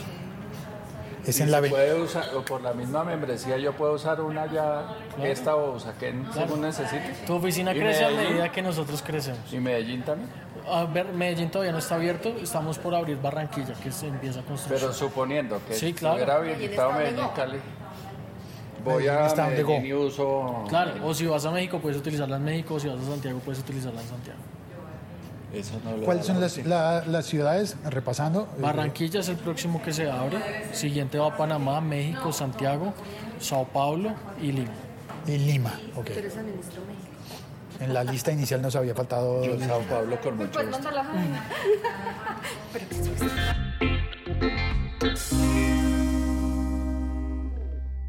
Es 1.26 1.40
en 1.40 1.50
la 1.50 1.60
puede 1.60 2.00
usar, 2.00 2.34
o 2.36 2.44
por 2.44 2.62
la 2.62 2.72
misma 2.72 3.02
membresía 3.02 3.58
yo 3.58 3.72
puedo 3.72 3.94
usar 3.94 4.20
una 4.20 4.46
ya, 4.46 4.96
esta 5.22 5.56
o 5.56 5.78
saqué 5.80 6.14
según 6.32 6.60
necesite. 6.60 7.14
Tu 7.26 7.34
oficina 7.34 7.74
¿Y 7.74 7.80
crece 7.80 8.04
a 8.04 8.10
medida 8.10 8.52
que 8.52 8.62
nosotros 8.62 9.02
crecemos. 9.02 9.52
¿Y 9.52 9.58
Medellín 9.58 10.02
también? 10.02 10.30
A 10.70 10.84
ver, 10.84 11.06
Medellín 11.12 11.50
todavía 11.50 11.72
no 11.72 11.78
está 11.78 11.96
abierto, 11.96 12.28
estamos 12.40 12.78
por 12.78 12.94
abrir 12.94 13.20
Barranquilla, 13.20 13.74
que 13.74 13.90
se 13.90 14.06
empieza 14.06 14.40
a 14.40 14.42
construir. 14.44 14.80
Pero 14.80 14.92
suponiendo 14.92 15.60
que 15.66 15.74
Sí, 15.74 15.88
si 15.88 15.94
claro. 15.94 16.14
hubiera 16.16 16.36
habilitado 16.36 16.92
Medellín 16.92 17.28
Cali, 17.34 17.58
voy 18.84 19.04
Medellín 19.04 19.40
a 19.40 19.46
Medellín 19.48 19.86
y 19.86 19.92
uso... 19.94 20.64
Claro, 20.68 20.92
o 21.04 21.12
si 21.12 21.26
vas 21.26 21.44
a 21.44 21.50
México 21.50 21.80
puedes 21.80 21.98
utilizarla 21.98 22.36
en 22.36 22.44
México, 22.44 22.74
o 22.74 22.80
si 22.80 22.88
vas 22.88 23.00
a 23.00 23.04
Santiago 23.04 23.40
puedes 23.40 23.60
utilizarla 23.60 24.00
en 24.00 24.08
Santiago. 24.08 24.38
Eso 25.52 25.80
no 25.84 25.96
lo 25.96 26.04
¿Cuáles 26.04 26.26
son 26.26 26.36
la 26.36 26.42
las, 26.42 26.58
la- 26.66 27.04
las 27.06 27.26
ciudades? 27.26 27.76
Repasando. 27.84 28.48
Barranquilla 28.58 29.20
es 29.20 29.28
el 29.28 29.36
próximo 29.36 29.80
que 29.82 29.92
se 29.92 30.10
abre. 30.10 30.38
Siguiente 30.72 31.18
va 31.18 31.36
Panamá, 31.36 31.80
México, 31.80 32.32
Santiago, 32.32 32.92
Sao 33.38 33.64
Paulo 33.66 34.12
y 34.40 34.52
Lima. 34.52 34.72
Y 35.26 35.38
Lima, 35.38 35.78
ok. 35.94 36.08
México. 36.10 36.34
En 37.80 37.92
la 37.94 38.02
lista 38.04 38.32
inicial 38.32 38.60
nos 38.62 38.74
había 38.76 38.94
faltado 38.94 39.42
Sao 39.60 39.80
Paulo 39.82 40.20
con 40.20 40.36
mucho 40.36 40.50
Pues 40.52 40.68
gusto. 40.68 40.90
la 40.90 41.04
Jaina. 41.04 41.44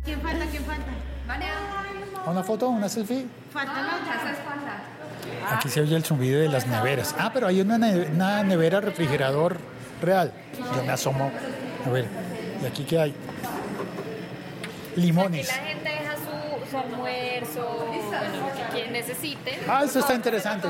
¿Quién 0.03 0.21
falta? 0.21 0.45
¿Quién 0.45 0.63
falta? 0.63 0.91
¿Una 2.31 2.43
foto? 2.43 2.69
¿Una 2.69 2.89
selfie? 2.89 3.25
Falta 3.51 3.81
la 3.81 3.95
otra. 3.95 4.15
Esa 4.15 4.31
es 4.31 4.37
falta. 4.39 4.81
Aquí 5.51 5.69
se 5.69 5.81
oye 5.81 5.95
el 5.95 6.03
zumbido 6.03 6.39
de 6.41 6.49
las 6.49 6.67
neveras. 6.67 7.15
Ah, 7.17 7.31
pero 7.33 7.47
hay 7.47 7.61
una, 7.61 7.77
ne- 7.77 8.07
una 8.13 8.43
nevera 8.43 8.81
refrigerador 8.81 9.57
real. 10.01 10.31
Yo 10.75 10.83
me 10.83 10.91
asomo. 10.91 11.31
A 11.85 11.89
ver, 11.89 12.05
¿y 12.61 12.65
aquí 12.65 12.83
qué 12.83 12.99
hay? 12.99 13.15
Limones. 14.95 15.49
Aquí 15.49 15.59
la 15.61 15.67
gente 15.67 15.89
deja 15.89 16.15
su, 16.15 16.69
su 16.71 16.77
almuerzo, 16.77 17.85
bueno, 17.87 18.47
lo 18.47 18.53
que 18.71 18.75
quien 18.77 18.91
necesite. 18.93 19.59
Ah, 19.69 19.83
eso 19.85 19.99
está 19.99 20.13
interesante. 20.15 20.67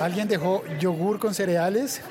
Alguien 0.00 0.26
dejó 0.28 0.64
yogur 0.80 1.18
con 1.18 1.34
cereales 1.34 2.02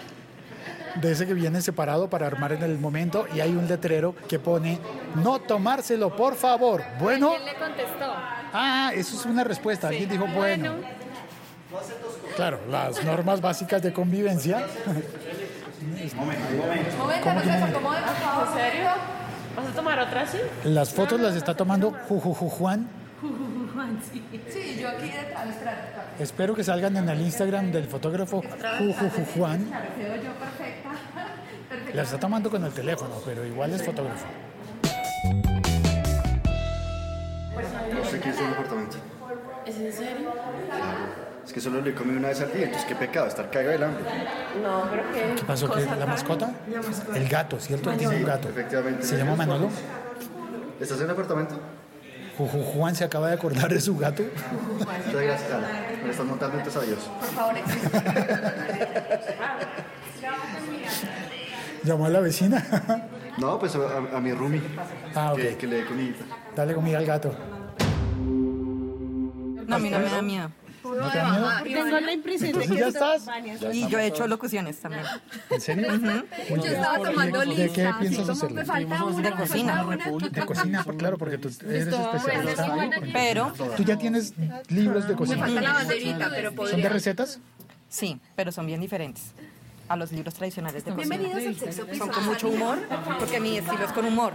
de 0.96 1.12
ese 1.12 1.26
que 1.28 1.34
viene 1.34 1.62
separado 1.62 2.10
para 2.10 2.28
armar 2.28 2.54
en 2.54 2.64
el 2.64 2.78
momento 2.78 3.28
y 3.36 3.40
hay 3.42 3.50
un 3.52 3.68
letrero 3.68 4.16
que 4.30 4.40
pone 4.40 4.80
no 5.16 5.40
tomárselo, 5.40 6.16
por 6.16 6.36
favor. 6.36 6.84
Bueno, 7.00 7.32
¿Quién 7.32 7.46
le 7.46 7.56
contestó? 7.56 8.14
ah, 8.54 8.92
eso 8.96 9.16
es 9.20 9.26
una 9.26 9.44
respuesta. 9.44 9.90
Alguien 9.90 10.08
dijo 10.10 10.26
bueno. 10.28 10.76
Claro, 12.36 12.60
las 12.70 13.04
normas 13.04 13.42
básicas 13.42 13.82
de 13.82 13.94
convivencia. 13.94 14.66
Momento, 16.16 16.44
no 17.34 17.42
se 17.42 17.48
desacomode, 17.48 18.02
por 18.02 18.16
favor. 18.16 18.48
¿En 18.48 18.54
serio? 18.54 18.90
¿Vas 19.56 19.68
a 19.68 19.72
tomar 19.76 20.00
otra 20.00 20.22
así? 20.22 20.38
Las 20.64 20.94
fotos 20.94 21.20
las 21.20 21.36
está 21.36 21.56
tomando 21.56 21.92
Jujuju 22.08 22.50
Juan. 22.50 22.88
Sí, 24.50 24.78
yo 24.80 24.90
aquí 24.90 25.10
detrás. 25.10 25.48
Espero 26.20 26.56
que 26.56 26.64
salgan 26.64 26.98
en 26.98 27.10
el 27.10 27.22
Instagram 27.22 27.72
del 27.72 27.86
fotógrafo 27.86 28.42
Jujuju 28.80 29.26
Juan. 29.36 29.72
La 31.94 32.04
está 32.04 32.20
tomando 32.20 32.50
con 32.50 32.64
el 32.64 32.72
teléfono, 32.72 33.16
pero 33.26 33.46
igual 33.46 33.72
es 33.74 33.84
fotógrafo. 33.84 34.26
No 37.94 38.06
sé 38.06 38.20
qué 38.20 38.30
es 38.30 38.40
el 38.40 38.46
apartamento. 38.48 38.98
¿Es 39.66 39.78
en 39.78 39.94
serio? 39.94 40.34
Es 41.46 41.52
que 41.52 41.60
solo 41.60 41.82
le 41.82 41.94
comí 41.94 42.16
una 42.16 42.30
vez 42.30 42.40
al 42.42 42.54
día, 42.54 42.66
entonces 42.66 42.88
qué 42.88 42.96
pecado, 42.96 43.28
estar 43.28 43.50
cagado 43.50 43.72
del 43.72 43.84
hambre. 43.84 44.04
No, 44.64 44.84
pero 44.90 45.04
qué. 45.14 45.36
¿Qué 45.36 45.44
pasó? 45.46 45.70
¿Qué, 45.72 45.86
¿La 45.86 46.06
mascota? 46.06 46.52
El 47.14 47.28
gato, 47.28 47.60
¿cierto? 47.60 47.92
Él 47.92 47.98
tiene 47.98 48.16
un 48.18 48.26
gato. 48.26 48.50
Efectivamente. 48.50 49.04
¿Se 49.04 49.18
llama 49.18 49.36
Manolo? 49.36 49.70
¿Estás 50.80 50.98
en 51.00 51.06
el 51.06 51.12
apartamento? 51.12 51.60
Juju 52.38 52.64
Juan 52.64 52.96
se 52.96 53.04
acaba 53.04 53.28
de 53.28 53.34
acordar 53.34 53.70
de 53.72 53.80
su 53.80 53.96
gato. 53.98 54.24
Muchas 54.80 55.22
gracias, 55.22 55.52
Ana. 55.52 55.68
Me 56.04 56.10
estás 56.12 56.26
montando 56.26 56.58
entonces 56.58 56.82
adiós. 56.82 57.00
Por 57.20 57.30
favor, 57.30 57.58
existe. 57.58 57.90
Llamó 61.84 62.06
a 62.06 62.10
la 62.10 62.20
vecina. 62.22 63.10
No, 63.36 63.58
pues 63.58 63.76
a, 63.76 63.80
a- 63.80 64.18
a 64.18 64.22
mi 64.22 64.32
roomie. 64.32 64.62
Ah, 65.16 65.32
ok. 65.34 65.40
Que, 65.40 65.58
que 65.58 65.66
le 65.66 65.78
dé 65.78 65.86
comidita. 65.88 66.24
Dale 66.56 66.76
comida 66.76 67.00
al 67.00 67.06
gato. 67.08 67.36
No, 69.66 69.76
a 69.76 69.80
mí 69.80 69.90
no 69.90 69.98
me 69.98 70.06
da 70.08 70.22
miedo. 70.22 70.52
¿No 70.84 71.10
te 71.12 71.17
da 71.17 71.62
miedo? 71.63 71.84
Tengo 71.84 72.00
la 72.00 72.12
impresión 72.13 72.60
de 72.60 72.67
que 72.67 72.76
ya 72.76 72.88
estás. 72.88 73.26
Y 73.72 73.88
yo 73.88 74.00
he 74.00 74.08
hecho 74.08 74.28
locuciones 74.28 74.78
también. 74.80 75.04
¿En 75.50 75.62
serio? 75.62 75.88
Yo 76.50 76.56
estaba 76.65 76.98
tomando 77.00 77.39
¿De, 77.39 77.46
de 77.48 77.56
qué 77.56 77.84
lista. 77.84 78.00
piensas 78.00 78.41
una? 78.43 78.62
De 78.63 79.32
cocina. 79.32 79.86
De 80.32 80.46
cocina, 80.46 80.84
pues 80.84 80.98
claro, 80.98 81.17
porque 81.17 81.38
tú 81.38 81.50
eres 81.67 81.88
especialista. 81.88 82.89
Pero, 83.13 83.54
¿Tú 83.78 83.84
ya 83.84 83.98
tienes 83.98 84.34
libros 84.69 85.08
de 85.08 85.15
Me 85.15 85.26
falta 85.26 85.38
la 85.38 85.46
cocina? 85.46 85.74
banderita, 85.74 86.30
pero 86.30 86.50
¿Son 86.50 86.56
de 86.65 86.72
podría. 86.72 86.89
recetas? 86.89 87.39
sí, 87.89 88.19
pero 88.36 88.52
son 88.52 88.65
bien 88.65 88.82
diferentes 88.82 89.34
a 89.89 89.96
los 89.98 90.12
libros 90.13 90.34
tradicionales 90.34 90.84
de 90.86 90.91
cocina. 90.93 91.17
Bienvenidos 91.17 91.60
al 91.60 91.65
piso. 91.72 91.86
Son 91.98 92.10
con 92.10 92.26
mucho 92.26 92.48
humor, 92.48 92.80
porque 93.19 93.39
mi 93.39 93.58
estilo 93.58 93.84
es 93.86 93.91
con 93.91 94.06
humor. 94.06 94.34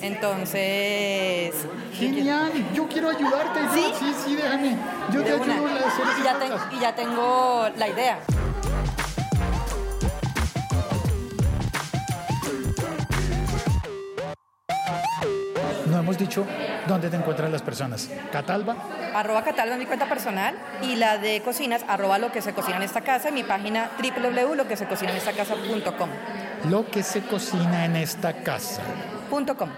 Entonces, 0.00 1.54
Genial, 1.94 2.50
yo 2.74 2.88
quiero 2.88 3.10
ayudarte. 3.10 3.60
¿Sí? 3.74 3.84
Sí, 3.98 4.12
sí, 4.24 4.36
déjame. 4.36 4.76
Yo 5.12 5.22
te 5.22 5.32
ayudo 5.32 5.52
a 5.52 5.56
hacer 5.68 5.75
Y 5.98 6.22
ya, 6.22 6.36
y 6.70 6.78
ya 6.80 6.94
tengo 6.94 7.68
la 7.76 7.88
idea. 7.88 8.18
No 15.86 15.98
hemos 15.98 16.18
dicho 16.18 16.44
dónde 16.86 17.08
te 17.08 17.16
encuentran 17.16 17.50
las 17.50 17.62
personas. 17.62 18.10
Catalba, 18.30 18.76
Arroba 19.14 19.42
Catalba 19.42 19.72
es 19.74 19.78
mi 19.78 19.86
cuenta 19.86 20.06
personal 20.06 20.54
y 20.82 20.96
la 20.96 21.16
de 21.16 21.40
cocinas, 21.40 21.82
arroba 21.88 22.18
lo 22.18 22.30
que 22.30 22.42
se 22.42 22.52
cocina 22.52 22.76
en 22.76 22.82
esta 22.82 23.00
casa 23.00 23.30
y 23.30 23.32
mi 23.32 23.44
página 23.44 23.90
www.loquesecocinaenestacasa.com. 23.98 26.10
lo 26.70 26.90
que 26.90 27.02
se 27.02 27.22
cocina 27.22 27.86
en 27.86 27.96
esta 27.96 28.34
casa. 28.42 28.82
Punto 29.30 29.56
com. 29.56 29.70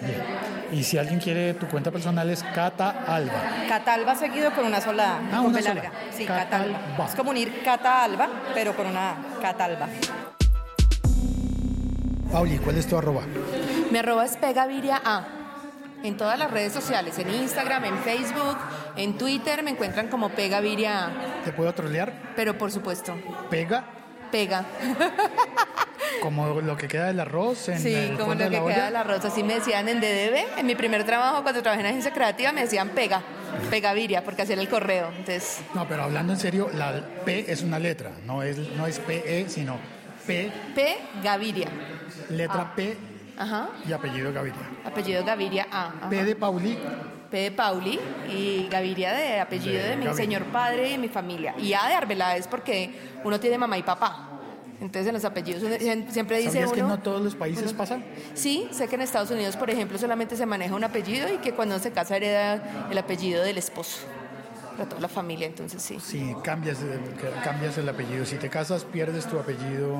Bien. 0.00 0.45
Y 0.72 0.82
si 0.82 0.98
alguien 0.98 1.20
quiere 1.20 1.54
tu 1.54 1.66
cuenta 1.68 1.90
personal 1.90 2.28
es 2.30 2.42
Cata 2.42 3.04
Alba. 3.06 3.66
Catalba 3.68 4.14
seguido 4.14 4.52
con 4.52 4.66
una 4.66 4.80
sola 4.80 5.18
Ah, 5.32 5.36
con 5.38 5.46
una 5.46 5.60
sola. 5.62 5.74
larga. 5.74 5.92
Sí, 6.10 6.24
Catalba. 6.26 6.78
Catalba. 6.78 7.06
Es 7.08 7.14
como 7.14 7.30
unir 7.30 7.62
Cata 7.64 8.02
Alba, 8.04 8.28
pero 8.54 8.74
con 8.74 8.86
una 8.86 9.14
Catalba. 9.40 9.88
Pauli, 12.32 12.58
¿cuál 12.58 12.76
es 12.78 12.86
tu 12.86 12.96
arroba? 12.98 13.22
Mi 13.90 13.98
arroba 13.98 14.24
es 14.24 14.36
Pegaviria 14.36 15.00
A. 15.04 15.24
En 16.02 16.16
todas 16.16 16.38
las 16.38 16.50
redes 16.50 16.72
sociales, 16.72 17.18
en 17.18 17.30
Instagram, 17.32 17.84
en 17.84 17.98
Facebook, 17.98 18.56
en 18.96 19.16
Twitter, 19.16 19.62
me 19.62 19.70
encuentran 19.70 20.08
como 20.08 20.28
Pegaviria 20.30 21.06
A. 21.06 21.10
¿Te 21.44 21.52
puedo 21.52 21.72
trolear? 21.72 22.12
Pero 22.36 22.58
por 22.58 22.70
supuesto, 22.70 23.14
Pega, 23.50 23.84
pega. 24.30 24.64
como 26.22 26.60
lo 26.60 26.76
que 26.76 26.88
queda 26.88 27.06
del 27.06 27.20
arroz 27.20 27.68
en 27.68 27.78
Sí, 27.80 27.94
el 27.94 28.16
como 28.18 28.34
lo 28.34 28.38
de 28.38 28.44
que 28.44 28.50
la 28.50 28.58
queda 28.58 28.64
olla. 28.64 28.84
de 28.86 28.90
la 28.90 29.02
rosa. 29.04 29.28
Así 29.28 29.42
me 29.42 29.54
decían 29.54 29.88
en 29.88 30.00
DDB. 30.00 30.58
En 30.58 30.66
mi 30.66 30.74
primer 30.74 31.04
trabajo, 31.04 31.42
cuando 31.42 31.62
trabajé 31.62 31.80
en 31.82 31.86
agencia 31.88 32.12
creativa, 32.12 32.52
me 32.52 32.62
decían 32.62 32.90
pega. 32.90 33.22
Pegaviria, 33.70 34.22
porque 34.24 34.42
hacía 34.42 34.56
el 34.56 34.68
correo. 34.68 35.08
Entonces, 35.10 35.60
No, 35.74 35.86
pero 35.88 36.02
hablando 36.04 36.32
en 36.32 36.38
serio, 36.38 36.68
la 36.74 37.00
P 37.24 37.50
es 37.50 37.62
una 37.62 37.78
letra, 37.78 38.10
no 38.24 38.42
es, 38.42 38.58
no 38.58 38.86
es 38.86 38.98
PE, 38.98 39.46
sino 39.48 39.76
P, 40.26 40.50
P, 40.74 40.96
Gaviria. 41.22 41.68
letra 42.30 42.72
P 42.74 42.96
Ajá. 43.38 43.68
y 43.88 43.92
apellido 43.92 44.32
Gaviria. 44.32 44.60
Apellido 44.84 45.24
Gaviria 45.24 45.66
A. 45.70 45.86
Ajá. 45.86 46.10
P 46.10 46.24
de 46.24 46.36
Pauli, 46.36 46.78
P 47.30 47.36
de 47.38 47.50
Pauli 47.52 47.98
y 48.28 48.68
Gaviria 48.70 49.12
de 49.12 49.40
apellido 49.40 49.82
De 49.82 49.90
de, 49.90 49.96
mi 49.96 50.04
Gaviria. 50.06 50.14
señor 50.24 50.44
padre 50.46 50.88
y 50.88 50.92
de 50.92 50.98
mi 50.98 51.08
familia. 51.08 51.54
Y 51.58 51.72
A 51.72 51.86
de 51.88 51.94
Arbeláez 51.94 52.46
porque 52.48 52.90
uno 53.24 53.38
tiene 53.40 53.56
mamá 53.58 53.78
y 53.78 53.82
papá. 53.82 54.25
Entonces 54.80 55.06
en 55.06 55.14
los 55.14 55.24
apellidos 55.24 55.62
uno- 55.62 55.76
siempre 56.10 56.38
dice 56.38 56.52
¿sabías 56.52 56.72
que 56.72 56.80
uno... 56.80 56.90
no 56.90 56.98
todos 57.00 57.22
los 57.22 57.34
países 57.34 57.72
pasan? 57.72 58.04
Sí, 58.34 58.68
sé 58.72 58.88
que 58.88 58.96
en 58.96 59.00
Estados 59.02 59.30
Unidos, 59.30 59.56
por 59.56 59.70
ejemplo, 59.70 59.96
solamente 59.98 60.36
se 60.36 60.44
maneja 60.46 60.74
un 60.74 60.84
apellido 60.84 61.32
y 61.32 61.38
que 61.38 61.52
cuando 61.52 61.78
se 61.78 61.92
casa 61.92 62.16
hereda 62.16 62.88
el 62.90 62.98
apellido 62.98 63.42
del 63.42 63.56
esposo. 63.58 64.00
Para 64.76 64.90
toda 64.90 65.00
la 65.00 65.08
familia, 65.08 65.46
entonces 65.46 65.80
sí. 65.80 65.98
Sí, 66.04 66.34
cambias, 66.44 66.76
cambias 67.42 67.78
el 67.78 67.88
apellido. 67.88 68.26
Si 68.26 68.36
te 68.36 68.50
casas, 68.50 68.84
pierdes 68.84 69.24
tu 69.26 69.38
apellido 69.38 69.96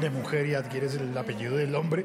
de 0.00 0.10
mujer 0.10 0.46
y 0.46 0.54
adquieres 0.56 0.94
el 0.96 1.16
apellido 1.16 1.56
del 1.56 1.72
hombre. 1.76 2.04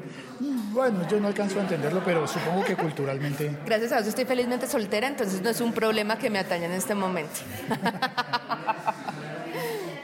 Bueno, 0.70 1.08
yo 1.08 1.18
no 1.18 1.26
alcanzo 1.26 1.58
a 1.58 1.62
entenderlo, 1.62 2.00
pero 2.04 2.28
supongo 2.28 2.64
que 2.64 2.76
culturalmente... 2.76 3.50
Gracias 3.66 3.90
a 3.90 3.96
Dios 3.96 4.08
estoy 4.08 4.26
felizmente 4.26 4.68
soltera, 4.68 5.08
entonces 5.08 5.42
no 5.42 5.50
es 5.50 5.60
un 5.60 5.72
problema 5.72 6.16
que 6.16 6.30
me 6.30 6.38
atañe 6.38 6.66
en 6.66 6.72
este 6.72 6.94
momento. 6.94 7.40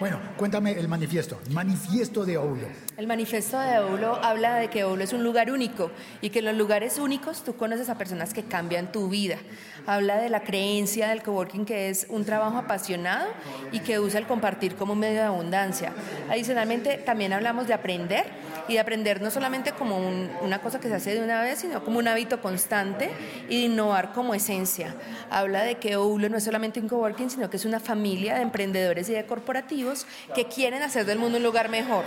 Bueno, 0.05 0.21
cuéntame 0.37 0.73
el 0.73 0.87
manifiesto. 0.87 1.41
Manifiesto 1.49 2.27
de 2.27 2.37
Oulo. 2.37 2.67
El 2.99 3.07
manifiesto 3.07 3.59
de 3.59 3.79
Oulo 3.79 4.17
habla 4.23 4.57
de 4.57 4.69
que 4.69 4.85
Oulo 4.85 5.03
es 5.03 5.15
un 5.15 5.25
lugar 5.25 5.51
único 5.51 5.91
y 6.21 6.29
que 6.29 6.41
en 6.41 6.45
los 6.45 6.55
lugares 6.55 6.99
únicos 6.99 7.43
tú 7.43 7.57
conoces 7.57 7.89
a 7.89 7.97
personas 7.97 8.35
que 8.35 8.43
cambian 8.43 8.93
tu 8.93 9.09
vida. 9.09 9.39
Habla 9.87 10.19
de 10.19 10.29
la 10.29 10.41
creencia 10.41 11.09
del 11.09 11.23
coworking 11.23 11.65
que 11.65 11.89
es 11.89 12.07
un 12.11 12.27
trabajo 12.27 12.59
apasionado 12.59 13.29
y 13.73 13.81
que 13.81 13.99
usa 13.99 14.21
el 14.21 14.27
compartir 14.27 14.77
como 14.77 14.95
medio 14.95 15.21
de 15.21 15.27
abundancia. 15.27 15.95
Adicionalmente, 16.29 16.99
también 16.99 17.33
hablamos 17.33 17.67
de 17.67 17.73
aprender 17.73 18.27
y 18.69 18.75
de 18.75 18.81
aprender 18.81 19.21
no 19.21 19.31
solamente 19.31 19.73
como 19.73 19.97
un- 19.99 20.31
una 20.43 20.61
cosa 20.61 20.81
que 20.81 20.89
se 20.89 20.95
hace 20.95 21.15
de 21.15 21.23
una 21.23 21.43
vez, 21.43 21.59
sino 21.61 21.85
como 21.85 21.99
un 21.99 22.09
hábito 22.09 22.41
constante 22.41 23.11
y 23.49 23.61
de 23.61 23.67
innovar 23.67 24.13
como 24.13 24.35
esencia. 24.35 24.95
Habla 25.31 25.63
de 25.63 25.77
que 25.77 25.97
Oulo 25.97 26.29
no 26.29 26.37
es 26.39 26.45
solamente 26.45 26.81
un 26.81 26.89
coworking, 26.89 27.31
sino 27.31 27.51
que 27.51 27.57
es 27.57 27.65
una 27.65 27.81
familia 27.81 28.35
de 28.37 28.43
emprendedores 28.43 29.09
y 29.09 29.13
de 29.13 29.25
corporativos 29.27 30.07
que 30.35 30.47
quieren 30.47 30.83
hacer 30.83 31.05
del 31.05 31.19
mundo 31.19 31.39
un 31.39 31.45
lugar 31.45 31.69
mejor. 31.69 32.05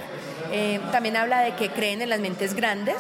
Eh, 0.52 0.80
también 0.92 1.16
habla 1.18 1.42
de 1.42 1.56
que 1.56 1.70
creen 1.70 2.02
en 2.02 2.10
las 2.10 2.20
mentes 2.20 2.54
grandes 2.54 2.96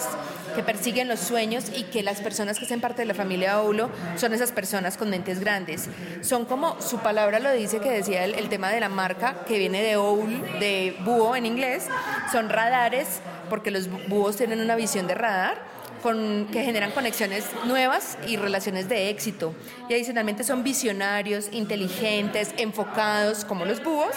que 0.55 0.63
persiguen 0.63 1.07
los 1.07 1.19
sueños 1.19 1.65
y 1.75 1.83
que 1.83 2.03
las 2.03 2.21
personas 2.21 2.59
que 2.59 2.65
hacen 2.65 2.81
parte 2.81 3.01
de 3.01 3.05
la 3.05 3.13
familia 3.13 3.59
Oulo 3.61 3.89
son 4.15 4.33
esas 4.33 4.51
personas 4.51 4.97
con 4.97 5.09
mentes 5.09 5.39
grandes. 5.39 5.89
Son 6.21 6.45
como 6.45 6.81
su 6.81 6.99
palabra 6.99 7.39
lo 7.39 7.51
dice, 7.51 7.79
que 7.79 7.91
decía 7.91 8.23
el, 8.23 8.35
el 8.35 8.49
tema 8.49 8.69
de 8.69 8.79
la 8.79 8.89
marca, 8.89 9.45
que 9.47 9.57
viene 9.57 9.81
de 9.81 9.97
owl, 9.97 10.59
de 10.59 10.95
búho 11.01 11.35
en 11.35 11.45
inglés, 11.45 11.87
son 12.31 12.49
radares, 12.49 13.21
porque 13.49 13.71
los 13.71 13.87
búhos 14.07 14.35
tienen 14.37 14.59
una 14.59 14.75
visión 14.75 15.07
de 15.07 15.15
radar 15.15 15.76
con, 16.01 16.47
que 16.51 16.63
generan 16.63 16.91
conexiones 16.91 17.45
nuevas 17.65 18.17
y 18.27 18.37
relaciones 18.37 18.87
de 18.89 19.09
éxito. 19.09 19.53
Y 19.89 19.93
adicionalmente 19.93 20.43
son 20.43 20.63
visionarios, 20.63 21.49
inteligentes, 21.51 22.51
enfocados, 22.57 23.45
como 23.45 23.65
los 23.65 23.83
búhos. 23.83 24.15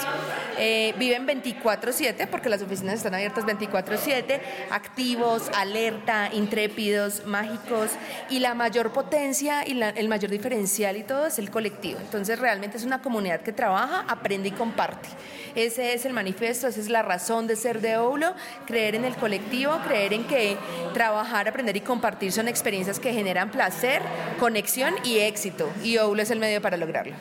Eh, 0.58 0.94
viven 0.98 1.26
24/7 1.26 2.26
porque 2.26 2.48
las 2.48 2.62
oficinas 2.62 2.94
están 2.96 3.14
abiertas 3.14 3.44
24/7, 3.46 4.40
activos, 4.70 5.50
alerta, 5.56 6.30
intrépidos, 6.32 7.24
mágicos. 7.26 7.90
Y 8.28 8.40
la 8.40 8.54
mayor 8.54 8.92
potencia 8.92 9.66
y 9.66 9.74
la- 9.74 9.90
el 9.90 10.08
mayor 10.08 10.30
diferencial 10.30 10.96
y 10.96 11.02
todo 11.02 11.26
es 11.26 11.38
el 11.38 11.50
colectivo. 11.50 11.98
Entonces 12.00 12.38
realmente 12.38 12.76
es 12.76 12.84
una 12.84 13.02
comunidad 13.02 13.40
que 13.40 13.52
trabaja, 13.52 14.04
aprende 14.08 14.48
y 14.48 14.52
comparte. 14.52 15.08
Ese 15.54 15.94
es 15.94 16.04
el 16.04 16.12
manifiesto, 16.12 16.68
esa 16.68 16.78
es 16.80 16.88
la 16.88 17.02
razón 17.02 17.46
de 17.46 17.56
ser 17.56 17.80
de 17.80 17.96
Oulo, 17.96 18.34
creer 18.66 18.94
en 18.94 19.04
el 19.04 19.14
colectivo, 19.16 19.72
creer 19.86 20.12
en 20.12 20.24
que 20.24 20.56
trabajar, 20.94 21.48
aprender 21.48 21.69
y 21.76 21.80
compartir 21.80 22.32
son 22.32 22.48
experiencias 22.48 22.98
que 23.00 23.12
generan 23.12 23.50
placer, 23.50 24.02
conexión 24.38 24.94
y 25.04 25.18
éxito. 25.20 25.70
Y 25.82 25.96
Oulo 25.98 26.22
es 26.22 26.30
el 26.30 26.38
medio 26.38 26.60
para 26.62 26.76
lograrlo. 26.76 27.14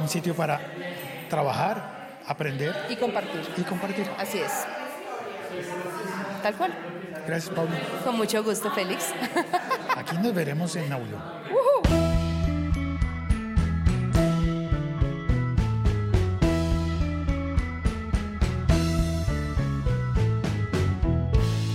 Un 0.00 0.08
sitio 0.08 0.34
para 0.34 0.60
trabajar, 1.30 2.18
aprender 2.26 2.74
Y 2.88 2.96
compartir. 2.96 3.40
y 3.56 3.62
compartir. 3.62 4.08
Así 4.18 4.38
es. 4.38 4.52
Tal 6.42 6.54
cual. 6.54 6.74
Gracias, 7.26 7.54
Pablo. 7.54 7.74
Con 8.04 8.16
mucho 8.16 8.42
gusto, 8.42 8.70
Félix. 8.72 9.06
Aquí 9.96 10.16
nos 10.18 10.34
veremos 10.34 10.74
en 10.76 10.88
Naulo. 10.90 11.33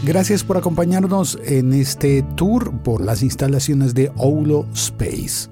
Gracias 0.03 0.45
por 0.45 0.55
acompañarnos 0.55 1.37
en 1.43 1.73
este 1.73 2.23
tour 2.37 2.71
por 2.83 3.03
las 3.03 3.21
instalaciones 3.21 3.93
de 3.93 4.09
Oulo 4.15 4.65
Space. 4.73 5.49